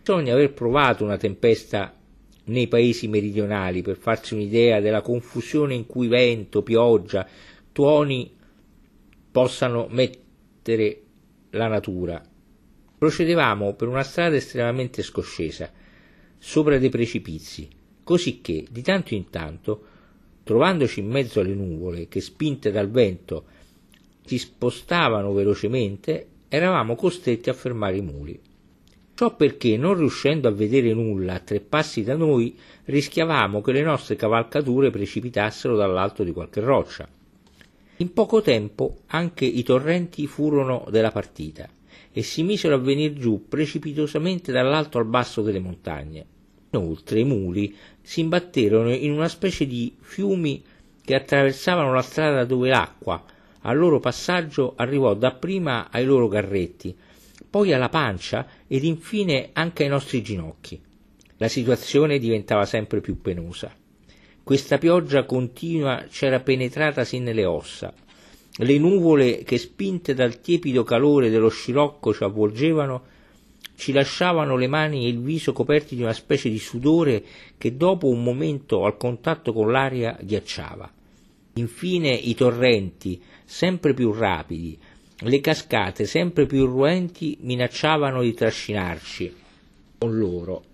Bisogna 0.00 0.32
aver 0.32 0.52
provato 0.52 1.04
una 1.04 1.16
tempesta 1.16 1.96
nei 2.46 2.66
paesi 2.66 3.06
meridionali 3.06 3.82
per 3.82 3.96
farsi 3.96 4.34
un'idea 4.34 4.80
della 4.80 5.00
confusione 5.00 5.74
in 5.74 5.86
cui 5.86 6.08
vento, 6.08 6.64
pioggia, 6.64 7.24
tuoni 7.70 8.34
possano 9.30 9.86
mettere 9.88 11.02
la 11.50 11.68
natura. 11.68 12.20
Procedevamo 12.98 13.74
per 13.74 13.86
una 13.86 14.02
strada 14.02 14.34
estremamente 14.34 15.04
scoscesa, 15.04 15.70
sopra 16.36 16.78
dei 16.78 16.88
precipizi, 16.88 17.68
così 18.02 18.40
che 18.40 18.66
di 18.68 18.82
tanto 18.82 19.14
in 19.14 19.30
tanto 19.30 19.86
Trovandoci 20.46 21.00
in 21.00 21.08
mezzo 21.08 21.40
alle 21.40 21.54
nuvole 21.54 22.06
che, 22.06 22.20
spinte 22.20 22.70
dal 22.70 22.88
vento, 22.88 23.46
si 24.24 24.38
spostavano 24.38 25.32
velocemente, 25.32 26.24
eravamo 26.46 26.94
costretti 26.94 27.50
a 27.50 27.52
fermare 27.52 27.96
i 27.96 28.00
muli. 28.00 28.40
Ciò 29.14 29.34
perché, 29.34 29.76
non 29.76 29.96
riuscendo 29.96 30.46
a 30.46 30.52
vedere 30.52 30.94
nulla 30.94 31.34
a 31.34 31.40
tre 31.40 31.58
passi 31.58 32.04
da 32.04 32.14
noi, 32.14 32.56
rischiavamo 32.84 33.60
che 33.60 33.72
le 33.72 33.82
nostre 33.82 34.14
cavalcature 34.14 34.90
precipitassero 34.90 35.74
dall'alto 35.74 36.22
di 36.22 36.30
qualche 36.30 36.60
roccia. 36.60 37.08
In 37.96 38.12
poco 38.12 38.40
tempo 38.40 38.98
anche 39.06 39.44
i 39.44 39.64
torrenti 39.64 40.28
furono 40.28 40.86
della 40.90 41.10
partita 41.10 41.68
e 42.12 42.22
si 42.22 42.44
misero 42.44 42.76
a 42.76 42.78
venir 42.78 43.14
giù 43.14 43.48
precipitosamente 43.48 44.52
dall'alto 44.52 44.98
al 44.98 45.06
basso 45.06 45.42
delle 45.42 45.58
montagne. 45.58 46.35
Inoltre 46.76 47.20
i 47.20 47.24
muli 47.24 47.74
si 48.02 48.20
imbatterono 48.20 48.92
in 48.92 49.10
una 49.10 49.28
specie 49.28 49.66
di 49.66 49.96
fiumi 49.98 50.62
che 51.02 51.14
attraversavano 51.14 51.92
la 51.94 52.02
strada 52.02 52.44
dove 52.44 52.68
l'acqua, 52.68 53.24
al 53.62 53.78
loro 53.78 53.98
passaggio, 53.98 54.74
arrivò 54.76 55.14
dapprima 55.14 55.88
ai 55.90 56.04
loro 56.04 56.28
carretti, 56.28 56.94
poi 57.48 57.72
alla 57.72 57.88
pancia 57.88 58.46
ed 58.66 58.84
infine 58.84 59.50
anche 59.54 59.84
ai 59.84 59.88
nostri 59.88 60.22
ginocchi. 60.22 60.78
La 61.38 61.48
situazione 61.48 62.18
diventava 62.18 62.66
sempre 62.66 63.00
più 63.00 63.20
penosa. 63.22 63.74
Questa 64.42 64.78
pioggia 64.78 65.24
continua 65.24 66.04
c'era 66.10 66.40
penetrata 66.40 67.04
sin 67.04 67.22
nelle 67.22 67.46
ossa. 67.46 67.92
Le 68.58 68.78
nuvole 68.78 69.42
che 69.44 69.58
spinte 69.58 70.12
dal 70.14 70.40
tiepido 70.40 70.84
calore 70.84 71.30
dello 71.30 71.48
scirocco 71.48 72.12
ci 72.12 72.22
avvolgevano 72.22 73.14
ci 73.76 73.92
lasciavano 73.92 74.56
le 74.56 74.66
mani 74.66 75.04
e 75.04 75.08
il 75.08 75.20
viso 75.20 75.52
coperti 75.52 75.94
di 75.94 76.02
una 76.02 76.12
specie 76.12 76.48
di 76.48 76.58
sudore 76.58 77.22
che 77.56 77.76
dopo 77.76 78.08
un 78.08 78.22
momento 78.22 78.84
al 78.84 78.96
contatto 78.96 79.52
con 79.52 79.70
l'aria 79.70 80.18
ghiacciava. 80.20 80.92
Infine 81.54 82.10
i 82.10 82.34
torrenti, 82.34 83.22
sempre 83.44 83.94
più 83.94 84.12
rapidi, 84.12 84.78
le 85.20 85.40
cascate 85.40 86.04
sempre 86.04 86.44
più 86.46 86.64
irruenti 86.64 87.38
minacciavano 87.40 88.22
di 88.22 88.34
trascinarci 88.34 89.34
con 89.98 90.16
loro. 90.16 90.64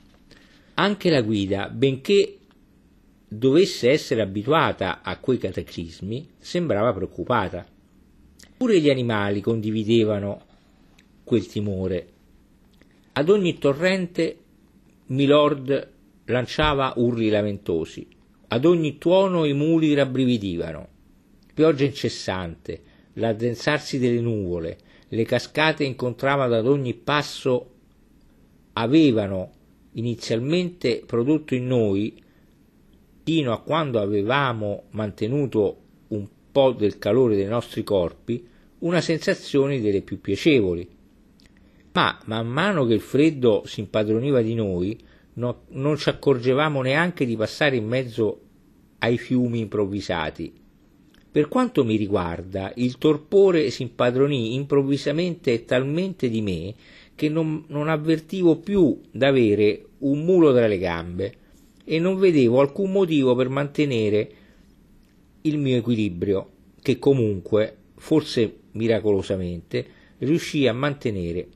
Anche 0.75 1.11
la 1.11 1.21
guida, 1.21 1.69
benché 1.69 2.39
dovesse 3.29 3.91
essere 3.91 4.21
abituata 4.21 5.03
a 5.03 5.19
quei 5.19 5.39
cataclismi, 5.39 6.29
sembrava 6.39 6.93
preoccupata. 6.93 7.65
Pure 8.57 8.81
gli 8.81 8.91
animali 8.91 9.41
condividevano 9.41 10.41
quel 11.25 11.47
timore. 11.47 12.07
Ad 13.15 13.29
ogni 13.29 13.59
torrente 13.59 14.39
Milord 15.09 15.91
lanciava 16.25 16.95
urli 16.97 17.29
lamentosi, 17.29 18.09
ad 18.49 18.65
ogni 18.65 18.97
tuono 18.97 19.45
i 19.45 19.53
muli 19.53 19.93
rabbrividivano. 19.93 20.89
Pioggia 21.53 21.85
incessante, 21.85 22.81
l'addensarsi 23.15 23.99
delle 23.99 24.21
nuvole, 24.21 24.79
le 25.09 25.25
cascate 25.25 25.85
incontravano 25.85 26.55
ad 26.55 26.67
ogni 26.67 26.95
passo 26.95 27.71
avevano 28.73 29.51
inizialmente 29.93 31.03
prodotto 31.05 31.55
in 31.55 31.67
noi 31.67 32.19
fino 33.25 33.53
a 33.53 33.61
quando 33.61 34.01
avevamo 34.01 34.85
mantenuto 34.93 35.77
un 36.09 36.27
po' 36.51 36.73
del 36.73 36.97
calore 36.97 37.37
dei 37.37 37.45
nostri 37.45 37.85
corpi, 37.85 38.49
una 38.79 39.03
sensazione 39.03 39.83
delle 39.83 40.01
più 40.01 40.19
piacevoli. 40.19 41.01
Ma 41.93 42.19
man 42.25 42.47
mano 42.47 42.87
che 42.87 42.95
il 42.95 43.01
freddo 43.01 43.63
si 43.67 43.81
impadroniva 43.81 44.41
di 44.41 44.55
noi, 44.55 44.99
no, 45.35 45.65
non 45.71 45.97
ci 45.97 46.09
accorgevamo 46.09 46.81
neanche 46.81 47.27
di 47.27 47.37
passare 47.37 47.77
in 47.77 47.87
mezzo 47.87 48.41
ai 48.99 49.19
fiumi 49.19 49.61
improvvisati. 49.61 50.53
Per 51.31 51.49
quanto 51.49 51.85
mi 51.85 51.97
riguarda, 51.97 52.73
il 52.77 52.99
torpore 52.99 53.71
si 53.71 53.83
impadronì 53.83 54.55
improvvisamente 54.55 55.65
talmente 55.65 56.29
di 56.29 56.43
me 56.43 56.75
che 57.15 57.29
non, 57.29 57.65
non 57.69 57.89
avvertivo 57.89 58.57
più 58.57 59.01
d'avere 59.11 59.87
un 59.99 60.25
mulo 60.25 60.53
tra 60.53 60.67
le 60.67 60.79
gambe 60.79 61.35
e 61.85 61.99
non 61.99 62.19
vedevo 62.19 62.61
alcun 62.61 62.93
motivo 62.93 63.35
per 63.35 63.49
mantenere 63.49 64.31
il 65.43 65.59
mio 65.59 65.77
equilibrio, 65.77 66.51
che 66.81 66.99
comunque, 66.99 67.77
forse 67.97 68.59
miracolosamente, 68.73 69.87
riuscii 70.19 70.69
a 70.69 70.73
mantenere. 70.73 71.49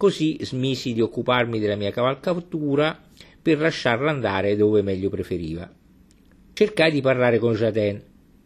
Così 0.00 0.38
smisi 0.40 0.94
di 0.94 1.02
occuparmi 1.02 1.58
della 1.58 1.76
mia 1.76 1.90
cavalcatura 1.90 2.98
per 3.42 3.58
lasciarla 3.58 4.10
andare 4.10 4.56
dove 4.56 4.80
meglio 4.80 5.10
preferiva. 5.10 5.70
Cercai 6.54 6.90
di 6.90 7.02
parlare 7.02 7.38
con 7.38 7.52
Jaden, 7.52 8.02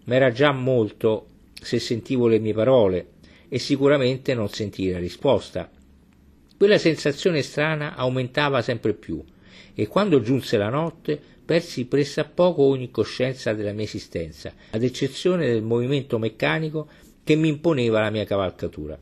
ma 0.07 0.14
era 0.17 0.33
già 0.33 0.51
molto 0.51 1.29
se 1.53 1.79
sentivo 1.79 2.27
le 2.27 2.40
mie 2.40 2.55
parole 2.55 3.11
e 3.49 3.61
sicuramente 3.61 4.35
non 4.35 4.49
sentii 4.49 4.90
la 4.90 4.99
risposta. 4.99 5.71
Quella 6.59 6.77
sensazione 6.77 7.40
strana 7.40 7.95
aumentava 7.95 8.61
sempre 8.61 8.93
più 8.93 9.23
e 9.75 9.87
quando 9.87 10.21
giunse 10.23 10.57
la 10.57 10.71
notte 10.71 11.17
persi 11.45 11.85
pressappoco 11.85 12.64
ogni 12.64 12.90
coscienza 12.90 13.53
della 13.53 13.73
mia 13.73 13.85
esistenza, 13.85 14.53
ad 14.71 14.83
eccezione 14.83 15.47
del 15.47 15.62
movimento 15.62 16.19
meccanico 16.19 16.88
che 17.23 17.37
mi 17.37 17.47
imponeva 17.47 18.01
la 18.01 18.11
mia 18.11 18.25
cavalcatura. 18.25 18.99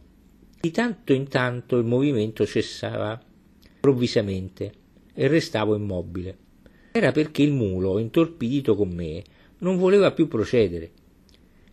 Di 0.62 0.70
tanto 0.70 1.12
in 1.12 1.26
tanto 1.26 1.76
il 1.76 1.84
movimento 1.84 2.46
cessava 2.46 3.20
improvvisamente 3.74 4.72
e 5.12 5.26
restavo 5.26 5.74
immobile. 5.74 6.36
Era 6.92 7.10
perché 7.10 7.42
il 7.42 7.50
mulo, 7.50 7.98
intorpidito 7.98 8.76
con 8.76 8.90
me, 8.90 9.24
non 9.58 9.76
voleva 9.76 10.12
più 10.12 10.28
procedere 10.28 10.92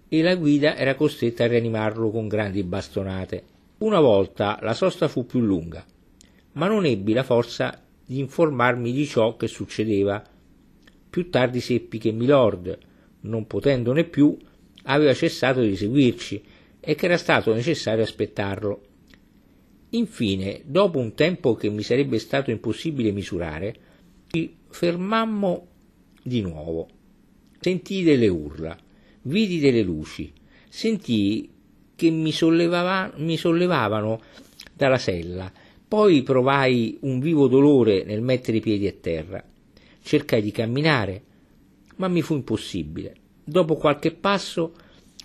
e 0.07 0.23
la 0.23 0.33
guida 0.33 0.75
era 0.75 0.95
costretta 0.95 1.43
a 1.43 1.47
rianimarlo 1.47 2.09
con 2.09 2.27
grandi 2.27 2.63
bastonate. 2.63 3.43
Una 3.77 3.99
volta 3.99 4.57
la 4.63 4.73
sosta 4.73 5.07
fu 5.07 5.23
più 5.27 5.39
lunga, 5.39 5.85
ma 6.53 6.65
non 6.65 6.83
ebbi 6.83 7.13
la 7.13 7.21
forza 7.21 7.85
di 8.03 8.17
informarmi 8.17 8.91
di 8.91 9.05
ciò 9.05 9.37
che 9.37 9.45
succedeva. 9.45 10.19
Più 11.07 11.29
tardi 11.29 11.59
seppi 11.59 11.99
che 11.99 12.11
Milord, 12.11 12.75
non 13.21 13.45
potendone 13.45 14.05
più, 14.05 14.35
aveva 14.85 15.13
cessato 15.13 15.61
di 15.61 15.75
seguirci 15.75 16.43
e 16.79 16.95
che 16.95 17.05
era 17.05 17.17
stato 17.17 17.53
necessario 17.53 18.03
aspettarlo. 18.03 18.81
Infine, 19.91 20.61
dopo 20.65 20.99
un 20.99 21.13
tempo 21.13 21.55
che 21.55 21.69
mi 21.69 21.81
sarebbe 21.81 22.19
stato 22.19 22.51
impossibile 22.51 23.11
misurare, 23.11 23.75
ci 24.27 24.55
fermammo 24.69 25.67
di 26.21 26.41
nuovo. 26.41 26.87
Sentii 27.59 28.03
delle 28.03 28.27
urla, 28.27 28.77
vidi 29.23 29.59
delle 29.59 29.81
luci, 29.81 30.31
sentii 30.69 31.49
che 31.95 32.09
mi, 32.09 32.31
sollevava, 32.31 33.11
mi 33.17 33.35
sollevavano 33.35 34.21
dalla 34.73 34.97
sella 34.97 35.51
poi 35.89 36.21
provai 36.21 36.99
un 37.01 37.19
vivo 37.19 37.47
dolore 37.47 38.03
nel 38.03 38.21
mettere 38.21 38.57
i 38.57 38.61
piedi 38.61 38.85
a 38.85 38.93
terra. 38.93 39.43
Cercai 40.03 40.39
di 40.39 40.51
camminare, 40.51 41.23
ma 41.95 42.07
mi 42.07 42.21
fu 42.21 42.35
impossibile. 42.35 43.15
Dopo 43.43 43.73
qualche 43.73 44.11
passo 44.11 44.73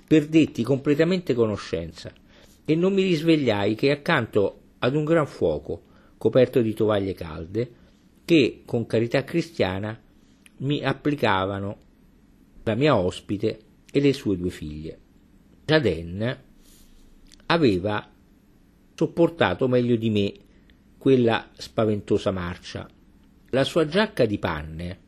perdetti 0.07 0.63
completamente 0.63 1.35
conoscenza 1.35 2.13
e 2.65 2.75
non 2.75 2.93
mi 2.93 3.03
risvegliai 3.03 3.75
che 3.75 3.91
accanto 3.91 4.61
ad 4.79 4.95
un 4.95 5.05
gran 5.05 5.27
fuoco 5.27 5.83
coperto 6.19 6.61
di 6.61 6.75
tovaglie 6.75 7.15
calde 7.15 7.71
che, 8.25 8.63
con 8.65 8.87
carità 8.87 9.25
cristiana, 9.25 10.01
mi 10.59 10.83
applicavano 10.83 11.79
la 12.63 12.75
mia 12.75 12.97
ospite 12.97 13.59
e 13.91 14.01
le 14.01 14.13
sue 14.13 14.37
due 14.37 14.51
figlie. 14.51 14.99
Jaden 15.67 16.39
aveva 17.47 18.11
sopportato 18.95 19.69
meglio 19.69 19.97
di 19.97 20.11
me 20.11 20.33
quella 20.97 21.51
spaventosa 21.53 22.31
marcia. 22.31 22.89
La 23.51 23.65
sua 23.65 23.87
giacca 23.87 24.25
di 24.25 24.39
panne, 24.39 24.99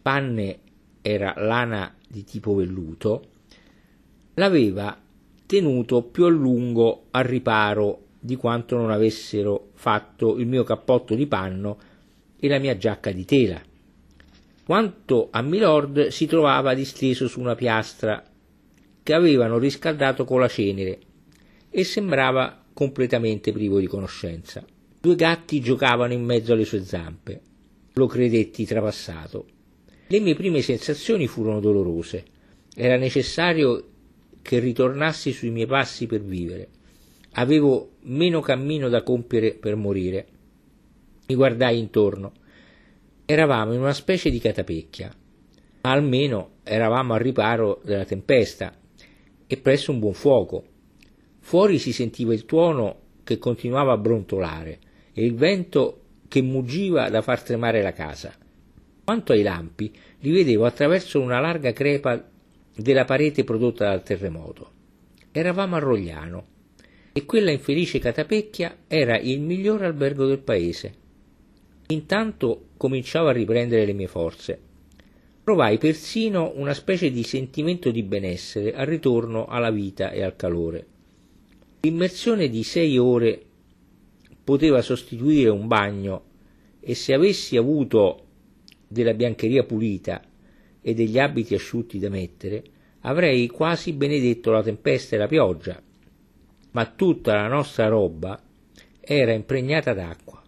panne 0.00 0.60
era 1.02 1.34
lana 1.36 1.94
di 2.08 2.24
tipo 2.24 2.54
velluto, 2.54 3.28
l'aveva 4.34 4.98
tenuto 5.46 6.02
più 6.02 6.24
a 6.24 6.28
lungo 6.28 7.06
al 7.10 7.24
riparo 7.24 8.06
di 8.18 8.36
quanto 8.36 8.76
non 8.76 8.90
avessero 8.90 9.70
fatto 9.74 10.38
il 10.38 10.46
mio 10.46 10.64
cappotto 10.64 11.14
di 11.14 11.26
panno 11.26 11.78
e 12.38 12.48
la 12.48 12.58
mia 12.58 12.76
giacca 12.76 13.10
di 13.10 13.24
tela. 13.24 13.60
Quanto 14.64 15.28
a 15.30 15.42
Milord 15.42 16.08
si 16.08 16.26
trovava 16.26 16.72
disteso 16.72 17.26
su 17.26 17.40
una 17.40 17.54
piastra 17.54 18.22
che 19.02 19.12
avevano 19.12 19.58
riscaldato 19.58 20.24
con 20.24 20.40
la 20.40 20.48
cenere 20.48 20.98
e 21.68 21.84
sembrava 21.84 22.64
completamente 22.72 23.52
privo 23.52 23.78
di 23.78 23.86
conoscenza. 23.86 24.64
Due 25.00 25.16
gatti 25.16 25.60
giocavano 25.60 26.12
in 26.12 26.22
mezzo 26.22 26.52
alle 26.52 26.64
sue 26.64 26.84
zampe. 26.84 27.40
Lo 27.94 28.06
credetti 28.06 28.64
trapassato. 28.64 29.46
Le 30.06 30.20
mie 30.20 30.34
prime 30.34 30.62
sensazioni 30.62 31.26
furono 31.26 31.58
dolorose. 31.58 32.24
Era 32.74 32.96
necessario 32.96 33.91
che 34.42 34.58
ritornassi 34.58 35.32
sui 35.32 35.50
miei 35.50 35.66
passi 35.66 36.06
per 36.06 36.22
vivere. 36.22 36.68
Avevo 37.34 37.92
meno 38.02 38.40
cammino 38.40 38.88
da 38.88 39.02
compiere 39.02 39.54
per 39.54 39.76
morire. 39.76 40.26
Mi 41.28 41.34
guardai 41.34 41.78
intorno. 41.78 42.32
Eravamo 43.24 43.72
in 43.72 43.80
una 43.80 43.94
specie 43.94 44.28
di 44.28 44.38
catapecchia, 44.38 45.10
ma 45.82 45.90
almeno 45.90 46.56
eravamo 46.64 47.14
al 47.14 47.20
riparo 47.20 47.80
della 47.84 48.04
tempesta 48.04 48.76
e 49.46 49.56
presso 49.56 49.92
un 49.92 50.00
buon 50.00 50.12
fuoco. 50.12 50.64
Fuori 51.38 51.78
si 51.78 51.92
sentiva 51.92 52.34
il 52.34 52.44
tuono 52.44 53.00
che 53.24 53.38
continuava 53.38 53.92
a 53.92 53.98
brontolare 53.98 54.78
e 55.12 55.24
il 55.24 55.34
vento 55.34 56.00
che 56.28 56.42
muggiva 56.42 57.08
da 57.08 57.22
far 57.22 57.42
tremare 57.42 57.82
la 57.82 57.92
casa. 57.92 58.34
Quanto 59.04 59.32
ai 59.32 59.42
lampi, 59.42 59.92
li 60.20 60.30
vedevo 60.30 60.64
attraverso 60.64 61.20
una 61.20 61.40
larga 61.40 61.72
crepa 61.72 62.30
della 62.74 63.04
parete 63.04 63.44
prodotta 63.44 63.86
dal 63.86 64.02
terremoto. 64.02 64.70
Eravamo 65.30 65.76
a 65.76 65.78
Rogliano 65.78 66.46
e 67.12 67.24
quella 67.24 67.50
infelice 67.50 67.98
catapecchia 67.98 68.78
era 68.88 69.18
il 69.18 69.40
miglior 69.40 69.82
albergo 69.82 70.26
del 70.26 70.38
paese. 70.38 70.94
Intanto 71.88 72.68
cominciavo 72.76 73.28
a 73.28 73.32
riprendere 73.32 73.84
le 73.84 73.92
mie 73.92 74.06
forze. 74.06 74.60
Provai 75.44 75.76
persino 75.76 76.52
una 76.54 76.72
specie 76.72 77.10
di 77.10 77.22
sentimento 77.22 77.90
di 77.90 78.02
benessere 78.02 78.74
al 78.74 78.86
ritorno 78.86 79.46
alla 79.46 79.70
vita 79.70 80.10
e 80.10 80.22
al 80.22 80.36
calore. 80.36 80.86
L'immersione 81.80 82.48
di 82.48 82.62
sei 82.62 82.96
ore 82.96 83.42
poteva 84.44 84.80
sostituire 84.82 85.50
un 85.50 85.66
bagno 85.66 86.24
e 86.80 86.94
se 86.94 87.12
avessi 87.12 87.56
avuto 87.56 88.26
della 88.86 89.14
biancheria 89.14 89.64
pulita 89.64 90.22
e 90.82 90.92
degli 90.92 91.18
abiti 91.18 91.54
asciutti 91.54 91.98
da 91.98 92.10
mettere, 92.10 92.62
avrei 93.02 93.46
quasi 93.46 93.92
benedetto 93.92 94.50
la 94.50 94.62
tempesta 94.62 95.16
e 95.16 95.18
la 95.18 95.26
pioggia, 95.26 95.80
ma 96.72 96.86
tutta 96.86 97.34
la 97.34 97.48
nostra 97.48 97.88
roba 97.88 98.40
era 99.00 99.32
impregnata 99.32 99.94
d'acqua 99.94 100.42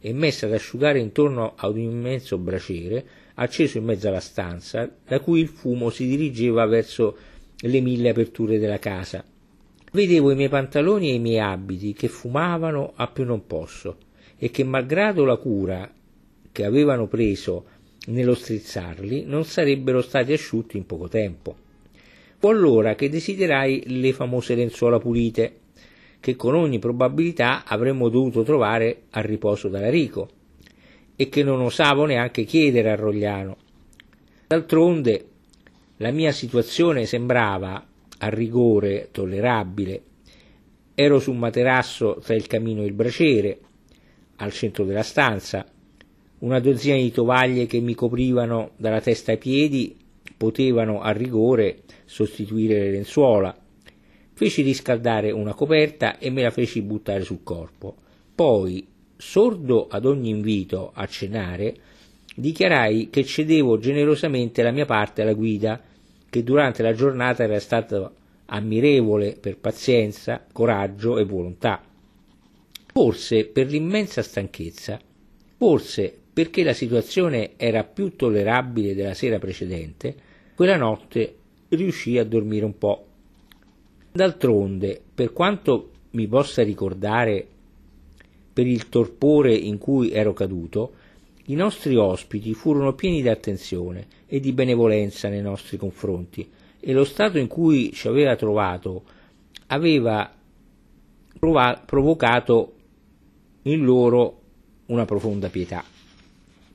e 0.00 0.12
messa 0.12 0.46
ad 0.46 0.54
asciugare 0.54 0.98
intorno 0.98 1.54
ad 1.56 1.72
un 1.72 1.80
immenso 1.80 2.38
braciere 2.38 3.04
acceso 3.34 3.78
in 3.78 3.84
mezzo 3.84 4.08
alla 4.08 4.20
stanza, 4.20 4.90
da 5.06 5.20
cui 5.20 5.40
il 5.40 5.48
fumo 5.48 5.90
si 5.90 6.06
dirigeva 6.06 6.66
verso 6.66 7.16
le 7.56 7.80
mille 7.80 8.10
aperture 8.10 8.58
della 8.58 8.78
casa. 8.78 9.24
Vedevo 9.92 10.30
i 10.30 10.36
miei 10.36 10.48
pantaloni 10.48 11.10
e 11.10 11.14
i 11.14 11.18
miei 11.18 11.40
abiti 11.40 11.92
che 11.92 12.08
fumavano 12.08 12.92
a 12.94 13.08
più 13.08 13.24
non 13.24 13.46
posso 13.46 13.96
e 14.36 14.50
che, 14.50 14.64
malgrado 14.64 15.24
la 15.24 15.36
cura 15.36 15.90
che 16.52 16.64
avevano 16.64 17.06
preso 17.06 17.64
nello 18.06 18.34
strizzarli, 18.34 19.24
non 19.24 19.44
sarebbero 19.44 20.00
stati 20.00 20.32
asciutti 20.32 20.76
in 20.76 20.86
poco 20.86 21.08
tempo. 21.08 21.56
Fu 22.38 22.48
allora 22.48 22.94
che 22.94 23.08
desiderai 23.08 23.84
le 24.00 24.12
famose 24.12 24.54
lenzuola 24.54 24.98
pulite, 24.98 25.56
che 26.20 26.36
con 26.36 26.54
ogni 26.54 26.78
probabilità 26.78 27.64
avremmo 27.64 28.08
dovuto 28.08 28.42
trovare 28.42 29.02
a 29.10 29.20
riposo 29.20 29.68
da 29.68 29.80
Larico, 29.80 30.28
e 31.16 31.28
che 31.28 31.42
non 31.42 31.60
osavo 31.60 32.06
neanche 32.06 32.44
chiedere 32.44 32.90
a 32.90 32.94
Rogliano. 32.94 33.56
D'altronde 34.46 35.26
la 35.98 36.10
mia 36.10 36.32
situazione 36.32 37.04
sembrava, 37.04 37.86
a 38.22 38.28
rigore, 38.28 39.08
tollerabile. 39.12 40.02
Ero 40.94 41.18
su 41.18 41.30
un 41.30 41.38
materasso 41.38 42.18
tra 42.22 42.34
il 42.34 42.46
camino 42.46 42.82
e 42.82 42.86
il 42.86 42.94
braciere, 42.94 43.58
al 44.36 44.52
centro 44.52 44.84
della 44.84 45.02
stanza, 45.02 45.66
una 46.40 46.60
dozzina 46.60 46.96
di 46.96 47.10
tovaglie 47.10 47.66
che 47.66 47.80
mi 47.80 47.94
coprivano 47.94 48.70
dalla 48.76 49.00
testa 49.00 49.32
ai 49.32 49.38
piedi 49.38 49.96
potevano 50.36 51.00
a 51.00 51.10
rigore 51.10 51.82
sostituire 52.04 52.78
le 52.78 52.90
lenzuola. 52.92 53.56
Feci 54.32 54.62
riscaldare 54.62 55.32
una 55.32 55.52
coperta 55.52 56.18
e 56.18 56.30
me 56.30 56.42
la 56.42 56.50
feci 56.50 56.80
buttare 56.80 57.24
sul 57.24 57.42
corpo. 57.42 57.94
Poi, 58.34 58.86
sordo 59.16 59.86
ad 59.88 60.06
ogni 60.06 60.30
invito 60.30 60.92
a 60.94 61.06
cenare, 61.06 61.76
dichiarai 62.34 63.10
che 63.10 63.22
cedevo 63.22 63.78
generosamente 63.78 64.62
la 64.62 64.70
mia 64.70 64.86
parte 64.86 65.20
alla 65.20 65.34
guida, 65.34 65.78
che 66.30 66.42
durante 66.42 66.82
la 66.82 66.94
giornata 66.94 67.42
era 67.42 67.60
stata 67.60 68.10
ammirevole 68.46 69.36
per 69.38 69.58
pazienza, 69.58 70.42
coraggio 70.50 71.18
e 71.18 71.24
volontà. 71.24 71.82
Forse 72.92 73.44
per 73.44 73.66
l'immensa 73.66 74.22
stanchezza, 74.22 74.98
forse 75.58 76.19
perché 76.40 76.62
la 76.62 76.72
situazione 76.72 77.50
era 77.58 77.84
più 77.84 78.16
tollerabile 78.16 78.94
della 78.94 79.12
sera 79.12 79.38
precedente, 79.38 80.14
quella 80.54 80.78
notte 80.78 81.34
riuscii 81.68 82.16
a 82.16 82.24
dormire 82.24 82.64
un 82.64 82.78
po'. 82.78 83.06
D'altronde, 84.10 85.02
per 85.14 85.34
quanto 85.34 85.90
mi 86.12 86.26
possa 86.28 86.62
ricordare 86.62 87.46
per 88.54 88.66
il 88.66 88.88
torpore 88.88 89.54
in 89.54 89.76
cui 89.76 90.12
ero 90.12 90.32
caduto, 90.32 90.94
i 91.48 91.54
nostri 91.54 91.94
ospiti 91.96 92.54
furono 92.54 92.94
pieni 92.94 93.20
di 93.20 93.28
attenzione 93.28 94.06
e 94.26 94.40
di 94.40 94.54
benevolenza 94.54 95.28
nei 95.28 95.42
nostri 95.42 95.76
confronti 95.76 96.50
e 96.80 96.92
lo 96.94 97.04
stato 97.04 97.36
in 97.36 97.48
cui 97.48 97.92
ci 97.92 98.08
aveva 98.08 98.34
trovato 98.34 99.02
aveva 99.66 100.32
prov- 101.38 101.84
provocato 101.84 102.72
in 103.64 103.84
loro 103.84 104.40
una 104.86 105.04
profonda 105.04 105.50
pietà. 105.50 105.84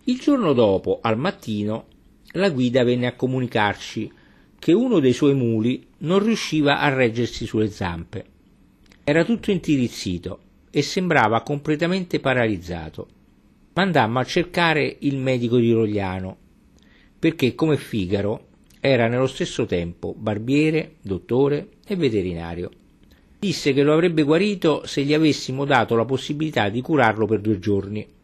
Il 0.08 0.20
giorno 0.20 0.54
dopo, 0.54 1.00
al 1.02 1.18
mattino, 1.18 1.86
la 2.34 2.52
guida 2.52 2.84
venne 2.84 3.08
a 3.08 3.15
comunicarci 3.15 4.12
che 4.60 4.72
uno 4.72 5.00
dei 5.00 5.13
suoi 5.13 5.34
muli 5.34 5.84
non 6.00 6.24
riusciva 6.24 6.80
a 6.80 6.89
reggersi 6.89 7.48
sulle 7.48 7.72
zampe. 7.72 8.26
Era 9.04 9.26
tutto 9.26 9.50
intirizzito 9.50 10.39
e 10.70 10.84
sembrava 10.84 11.41
completamente 11.41 12.20
paralizzato. 12.20 13.08
Mandammo 13.74 14.20
a 14.20 14.24
cercare 14.26 14.96
il 15.00 15.18
medico 15.18 15.58
di 15.58 15.72
Rogliano, 15.72 16.38
perché 17.18 17.56
come 17.56 17.76
Figaro 17.76 18.48
era 18.80 19.08
nello 19.08 19.26
stesso 19.26 19.65
tempo 19.65 20.13
barbiere, 20.15 20.98
dottore 21.02 21.70
e 21.84 21.96
veterinario. 21.96 22.70
Disse 23.39 23.74
che 23.74 23.82
lo 23.82 23.94
avrebbe 23.94 24.22
guarito 24.22 24.86
se 24.86 25.02
gli 25.02 25.15
avessimo 25.15 25.65
dato 25.65 25.96
la 25.96 26.06
possibilità 26.06 26.70
di 26.70 26.82
curarlo 26.82 27.26
per 27.26 27.41
due 27.41 27.58
giorni. 27.58 28.14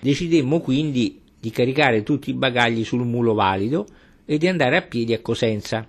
Decidemmo 0.00 0.60
quindi 0.60 1.20
di 1.40 1.50
caricare 1.50 2.02
tutti 2.02 2.30
i 2.30 2.34
bagagli 2.34 2.84
sul 2.84 3.04
mulo 3.04 3.34
valido 3.34 3.86
e 4.24 4.38
di 4.38 4.46
andare 4.46 4.76
a 4.76 4.82
piedi 4.82 5.12
a 5.12 5.20
Cosenza, 5.20 5.88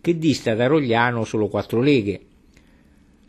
che 0.00 0.18
dista 0.18 0.54
da 0.54 0.66
Rogliano 0.66 1.24
solo 1.24 1.48
quattro 1.48 1.80
leghe. 1.80 2.20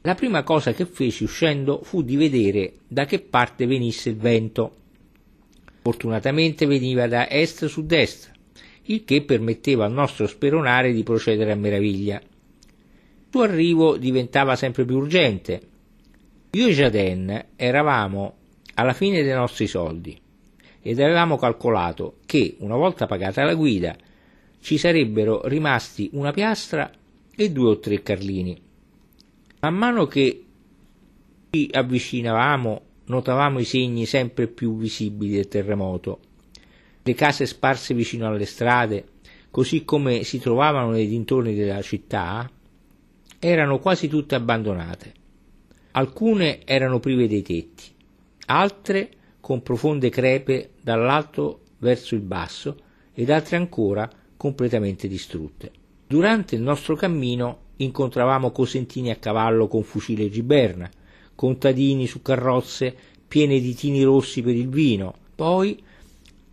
La 0.02 0.16
prima 0.16 0.44
cosa 0.44 0.74
che 0.74 0.86
feci 0.86 1.24
uscendo 1.24 1.82
fu 1.84 2.04
di 2.04 2.16
vedere 2.16 2.74
da 2.88 3.06
che 3.06 3.20
parte 3.20 3.66
venisse 3.66 4.10
il 4.10 4.18
vento. 4.18 4.76
Fortunatamente 5.82 6.66
veniva 6.66 7.08
da 7.08 7.30
est-sud-est, 7.30 8.32
il 8.84 9.04
che 9.04 9.24
permetteva 9.24 9.86
al 9.86 9.92
nostro 9.92 10.28
speronare 10.28 10.94
di 10.94 11.04
procedere 11.04 11.52
a 11.52 11.56
meraviglia. 11.56 12.22
Il 12.22 13.28
suo 13.32 13.42
arrivo 13.42 13.98
diventava 13.98 14.56
sempre 14.56 14.86
più 14.86 14.98
urgente. 14.98 15.62
Io 16.52 16.68
e 16.68 16.72
Jaden 16.72 17.46
eravamo 17.56 18.36
alla 18.76 18.94
fine 18.94 19.24
dei 19.24 19.34
nostri 19.34 19.68
soldi 19.68 20.18
ed 20.82 21.00
avevamo 21.00 21.38
calcolato 21.38 22.18
che, 22.26 22.58
una 22.60 22.76
volta 22.76 23.08
pagata 23.08 23.44
la 23.44 23.56
guida, 23.56 23.96
ci 24.60 24.78
sarebbero 24.78 25.48
rimasti 25.48 26.10
una 26.14 26.32
piastra 26.32 26.92
e 27.36 27.52
due 27.52 27.70
o 27.70 27.80
tre 27.80 28.02
carlini. 28.02 28.60
Man 29.62 29.76
mano 29.76 30.06
che 30.06 30.44
ci 31.50 31.70
avvicinavamo, 31.72 32.82
notavamo 33.06 33.60
i 33.60 33.64
segni 33.64 34.06
sempre 34.06 34.48
più 34.48 34.78
visibili 34.78 35.34
del 35.34 35.48
terremoto. 35.48 36.20
Le 37.02 37.14
case 37.14 37.46
sparse 37.46 37.94
vicino 37.94 38.28
alle 38.28 38.46
strade, 38.46 39.06
così 39.50 39.84
come 39.86 40.24
si 40.24 40.40
trovavano 40.40 40.92
nei 40.92 41.08
dintorni 41.08 41.56
della 41.56 41.82
città, 41.82 42.50
erano 43.40 43.80
quasi 43.80 44.08
tutte 44.08 44.36
abbandonate. 44.36 45.14
Alcune 45.92 46.66
erano 46.66 47.00
prive 47.00 47.28
dei 47.28 47.42
tetti, 47.42 47.95
altre 48.46 49.10
con 49.40 49.62
profonde 49.62 50.10
crepe 50.10 50.72
dall'alto 50.82 51.62
verso 51.80 52.16
il 52.16 52.22
basso 52.22 52.78
ed 53.14 53.30
altre 53.30 53.58
ancora 53.58 54.10
completamente 54.36 55.08
distrutte. 55.08 55.72
Durante 56.08 56.56
il 56.56 56.62
nostro 56.62 56.96
cammino 56.96 57.60
incontravamo 57.78 58.52
cosentini 58.52 59.12
a 59.12 59.16
cavallo 59.16 59.68
con 59.68 59.84
fucile 59.84 60.26
e 60.26 60.30
giberna, 60.30 60.90
contadini 61.36 62.08
su 62.08 62.22
carrozze 62.22 62.96
piene 63.28 63.60
di 63.60 63.74
tini 63.74 64.04
rossi 64.04 64.42
per 64.42 64.56
il 64.56 64.70
vino, 64.70 65.14
poi, 65.36 65.82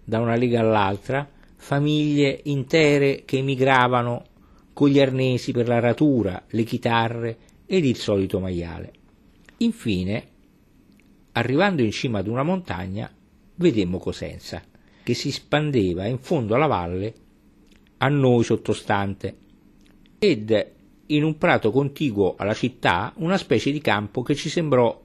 da 0.05 0.19
una 0.19 0.35
lega 0.35 0.61
all'altra, 0.61 1.29
famiglie 1.57 2.41
intere 2.45 3.23
che 3.25 3.39
emigravano 3.39 4.25
con 4.73 4.89
gli 4.89 4.99
arnesi 4.99 5.53
per 5.53 5.69
l'aratura, 5.69 6.45
le 6.49 6.65
chitarre 6.65 7.39
ed 7.67 7.85
il 7.85 7.97
solito 7.97 8.41
maiale. 8.41 8.93
Infine, 9.59 10.29
arrivando 11.33 11.83
in 11.83 11.91
cima 11.91 12.19
ad 12.19 12.27
una 12.27 12.43
montagna, 12.43 13.11
vedemmo 13.57 13.99
Cosenza, 13.99 14.63
che 15.03 15.15
si 15.15 15.31
spandeva 15.31 16.07
in 16.07 16.19
fondo 16.19 16.55
alla 16.55 16.67
valle 16.67 17.15
a 17.99 18.09
noi 18.09 18.45
sottostante, 18.45 19.37
ed 20.19 20.71
in 21.07 21.25
un 21.25 21.37
prato 21.37 21.71
contiguo 21.71 22.35
alla 22.37 22.55
città 22.55 23.13
una 23.17 23.37
specie 23.37 23.71
di 23.71 23.81
campo 23.81 24.23
che 24.23 24.35
ci 24.35 24.49
sembrò 24.49 25.01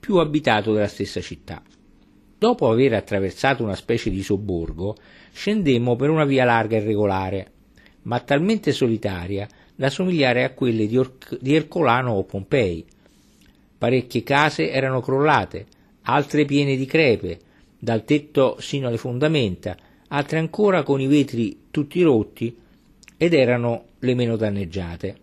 più 0.00 0.16
abitato 0.16 0.72
della 0.72 0.88
stessa 0.88 1.20
città. 1.20 1.62
Dopo 2.36 2.70
aver 2.70 2.94
attraversato 2.94 3.62
una 3.62 3.74
specie 3.74 4.10
di 4.10 4.22
sobborgo, 4.22 4.96
scendemmo 5.32 5.96
per 5.96 6.10
una 6.10 6.24
via 6.24 6.44
larga 6.44 6.76
e 6.76 6.80
regolare, 6.80 7.52
ma 8.02 8.20
talmente 8.20 8.72
solitaria 8.72 9.48
da 9.74 9.88
somigliare 9.88 10.44
a 10.44 10.52
quelle 10.52 10.86
di, 10.86 10.98
Or- 10.98 11.38
di 11.40 11.54
Ercolano 11.54 12.12
o 12.12 12.24
Pompei. 12.24 12.84
Parecchie 13.78 14.22
case 14.22 14.70
erano 14.70 15.00
crollate, 15.00 15.66
altre 16.02 16.44
piene 16.44 16.76
di 16.76 16.86
crepe, 16.86 17.40
dal 17.78 18.04
tetto 18.04 18.56
sino 18.60 18.88
alle 18.88 18.96
fondamenta, 18.96 19.76
altre 20.08 20.38
ancora 20.38 20.82
con 20.82 21.00
i 21.00 21.06
vetri 21.06 21.66
tutti 21.70 22.02
rotti 22.02 22.56
ed 23.16 23.34
erano 23.34 23.84
le 23.98 24.14
meno 24.14 24.36
danneggiate. 24.36 25.16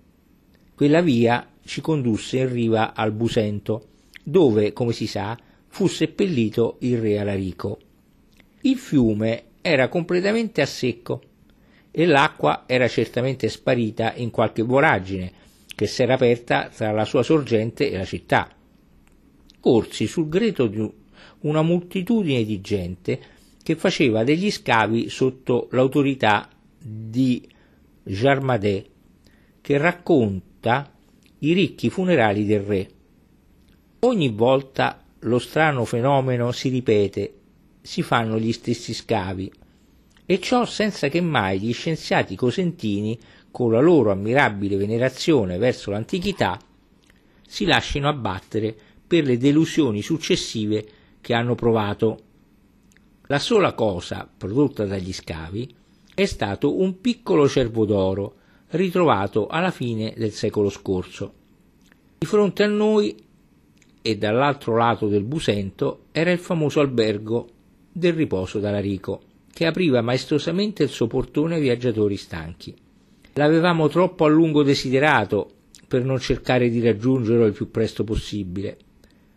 Quella 0.76 1.02
via 1.02 1.48
ci 1.64 1.82
condusse 1.82 2.38
in 2.38 2.52
riva 2.52 2.94
al 2.94 3.12
Busento, 3.12 3.88
dove, 4.24 4.74
come 4.74 4.94
si 4.94 5.08
sa, 5.08 5.38
fu 5.68 5.88
seppellito 5.88 6.78
il 6.80 7.00
re 7.00 7.20
Alarico. 7.20 7.80
Il 8.62 8.78
fiume 8.78 9.44
era 9.62 9.88
completamente 9.88 10.62
a 10.62 10.66
secco 10.66 11.22
e 11.92 12.06
l'acqua 12.06 12.64
era 12.68 12.88
certamente 12.88 13.50
sparita 13.50 14.14
in 14.16 14.30
qualche 14.30 14.62
voragine 14.62 15.32
che 15.76 15.88
s'era 15.88 16.14
aperta 16.16 16.70
tra 16.70 16.92
la 16.92 17.06
sua 17.06 17.24
sorgente 17.24 17.90
e 17.90 17.98
la 17.98 18.06
città. 18.06 18.50
Corsi 19.60 20.08
sul 20.08 20.28
greto 20.28 20.68
di 20.68 20.90
una 21.42 21.62
moltitudine 21.62 22.44
di 22.44 22.62
gente 22.62 23.20
che 23.64 23.76
faceva 23.76 24.24
degli 24.24 24.50
scavi 24.50 25.10
sotto 25.10 25.68
l'autorità 25.72 26.50
di 26.78 27.48
Jarmadè, 28.04 28.84
che 29.62 29.78
racconta 29.78 30.92
i 31.40 31.54
ricchi 31.54 31.90
funerali 31.90 32.46
del 32.46 32.62
re. 32.62 32.90
Ogni 34.00 34.30
volta 34.30 35.04
lo 35.20 35.40
strano 35.40 35.86
fenomeno 35.86 36.52
si 36.52 36.70
ripete, 36.70 37.34
si 37.82 38.02
fanno 38.02 38.40
gli 38.40 38.52
stessi 38.52 38.94
scavi, 38.94 39.52
e 40.26 40.40
ciò 40.40 40.66
senza 40.66 41.08
che 41.10 41.22
mai 41.22 41.60
gli 41.60 41.74
scienziati 41.74 42.36
cosentini, 42.36 43.20
con 43.52 43.72
la 43.72 43.80
loro 43.80 44.12
ammirabile 44.12 44.78
venerazione 44.78 45.58
verso 45.58 45.92
l'antichità, 45.92 46.58
si 47.46 47.66
lasciano 47.66 48.08
abbattere 48.08 48.76
per 49.06 49.26
le 49.26 49.38
delusioni 49.38 50.02
successive 50.02 50.86
che 51.20 51.34
hanno 51.34 51.54
provato. 51.54 52.20
La 53.28 53.40
sola 53.40 53.74
cosa 53.74 54.30
prodotta 54.36 54.86
dagli 54.86 55.12
scavi 55.12 55.76
è 56.14 56.26
stato 56.26 56.80
un 56.80 57.00
piccolo 57.02 57.48
cervo 57.48 57.86
d'oro 57.86 58.36
ritrovato 58.70 59.48
alla 59.48 59.72
fine 59.72 60.14
del 60.16 60.32
secolo 60.32 60.70
scorso. 60.70 61.34
Di 62.20 62.26
fronte 62.26 62.64
a 62.64 62.68
noi 62.68 63.16
e 64.02 64.18
dall'altro 64.18 64.78
lato 64.78 65.08
del 65.08 65.24
Busento 65.24 66.06
era 66.12 66.32
il 66.32 66.40
famoso 66.40 66.80
albergo 66.80 67.48
del 67.92 68.14
riposo 68.14 68.60
d'Alarico, 68.60 69.22
che 69.54 69.66
apriva 69.66 70.02
maestosamente 70.02 70.84
il 70.84 70.90
suo 70.90 71.08
portone 71.08 71.56
ai 71.56 71.62
viaggiatori 71.62 72.16
stanchi. 72.16 72.74
L'avevamo 73.42 73.88
troppo 73.88 74.26
a 74.26 74.28
lungo 74.28 74.62
desiderato 74.62 75.50
per 75.88 76.04
non 76.04 76.20
cercare 76.20 76.70
di 76.70 76.80
raggiungerlo 76.80 77.48
il 77.48 77.54
più 77.54 77.72
presto 77.72 78.04
possibile. 78.04 78.78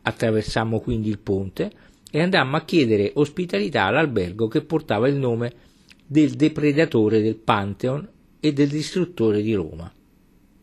Attraversammo 0.03 0.79
quindi 0.81 1.09
il 1.09 1.19
ponte 1.19 1.73
e 2.11 2.21
andammo 2.21 2.57
a 2.57 2.65
chiedere 2.67 3.13
ospitalità 3.15 3.85
all'albergo 3.85 4.47
che 4.47 4.61
portava 4.61 5.09
il 5.09 5.17
nome 5.17 5.53
del 6.07 6.33
depredatore 6.33 7.23
del 7.23 7.37
Pantheon 7.37 8.07
e 8.41 8.53
del 8.53 8.69
distruttore 8.69 9.41
di 9.41 9.55
Roma. 9.55 9.91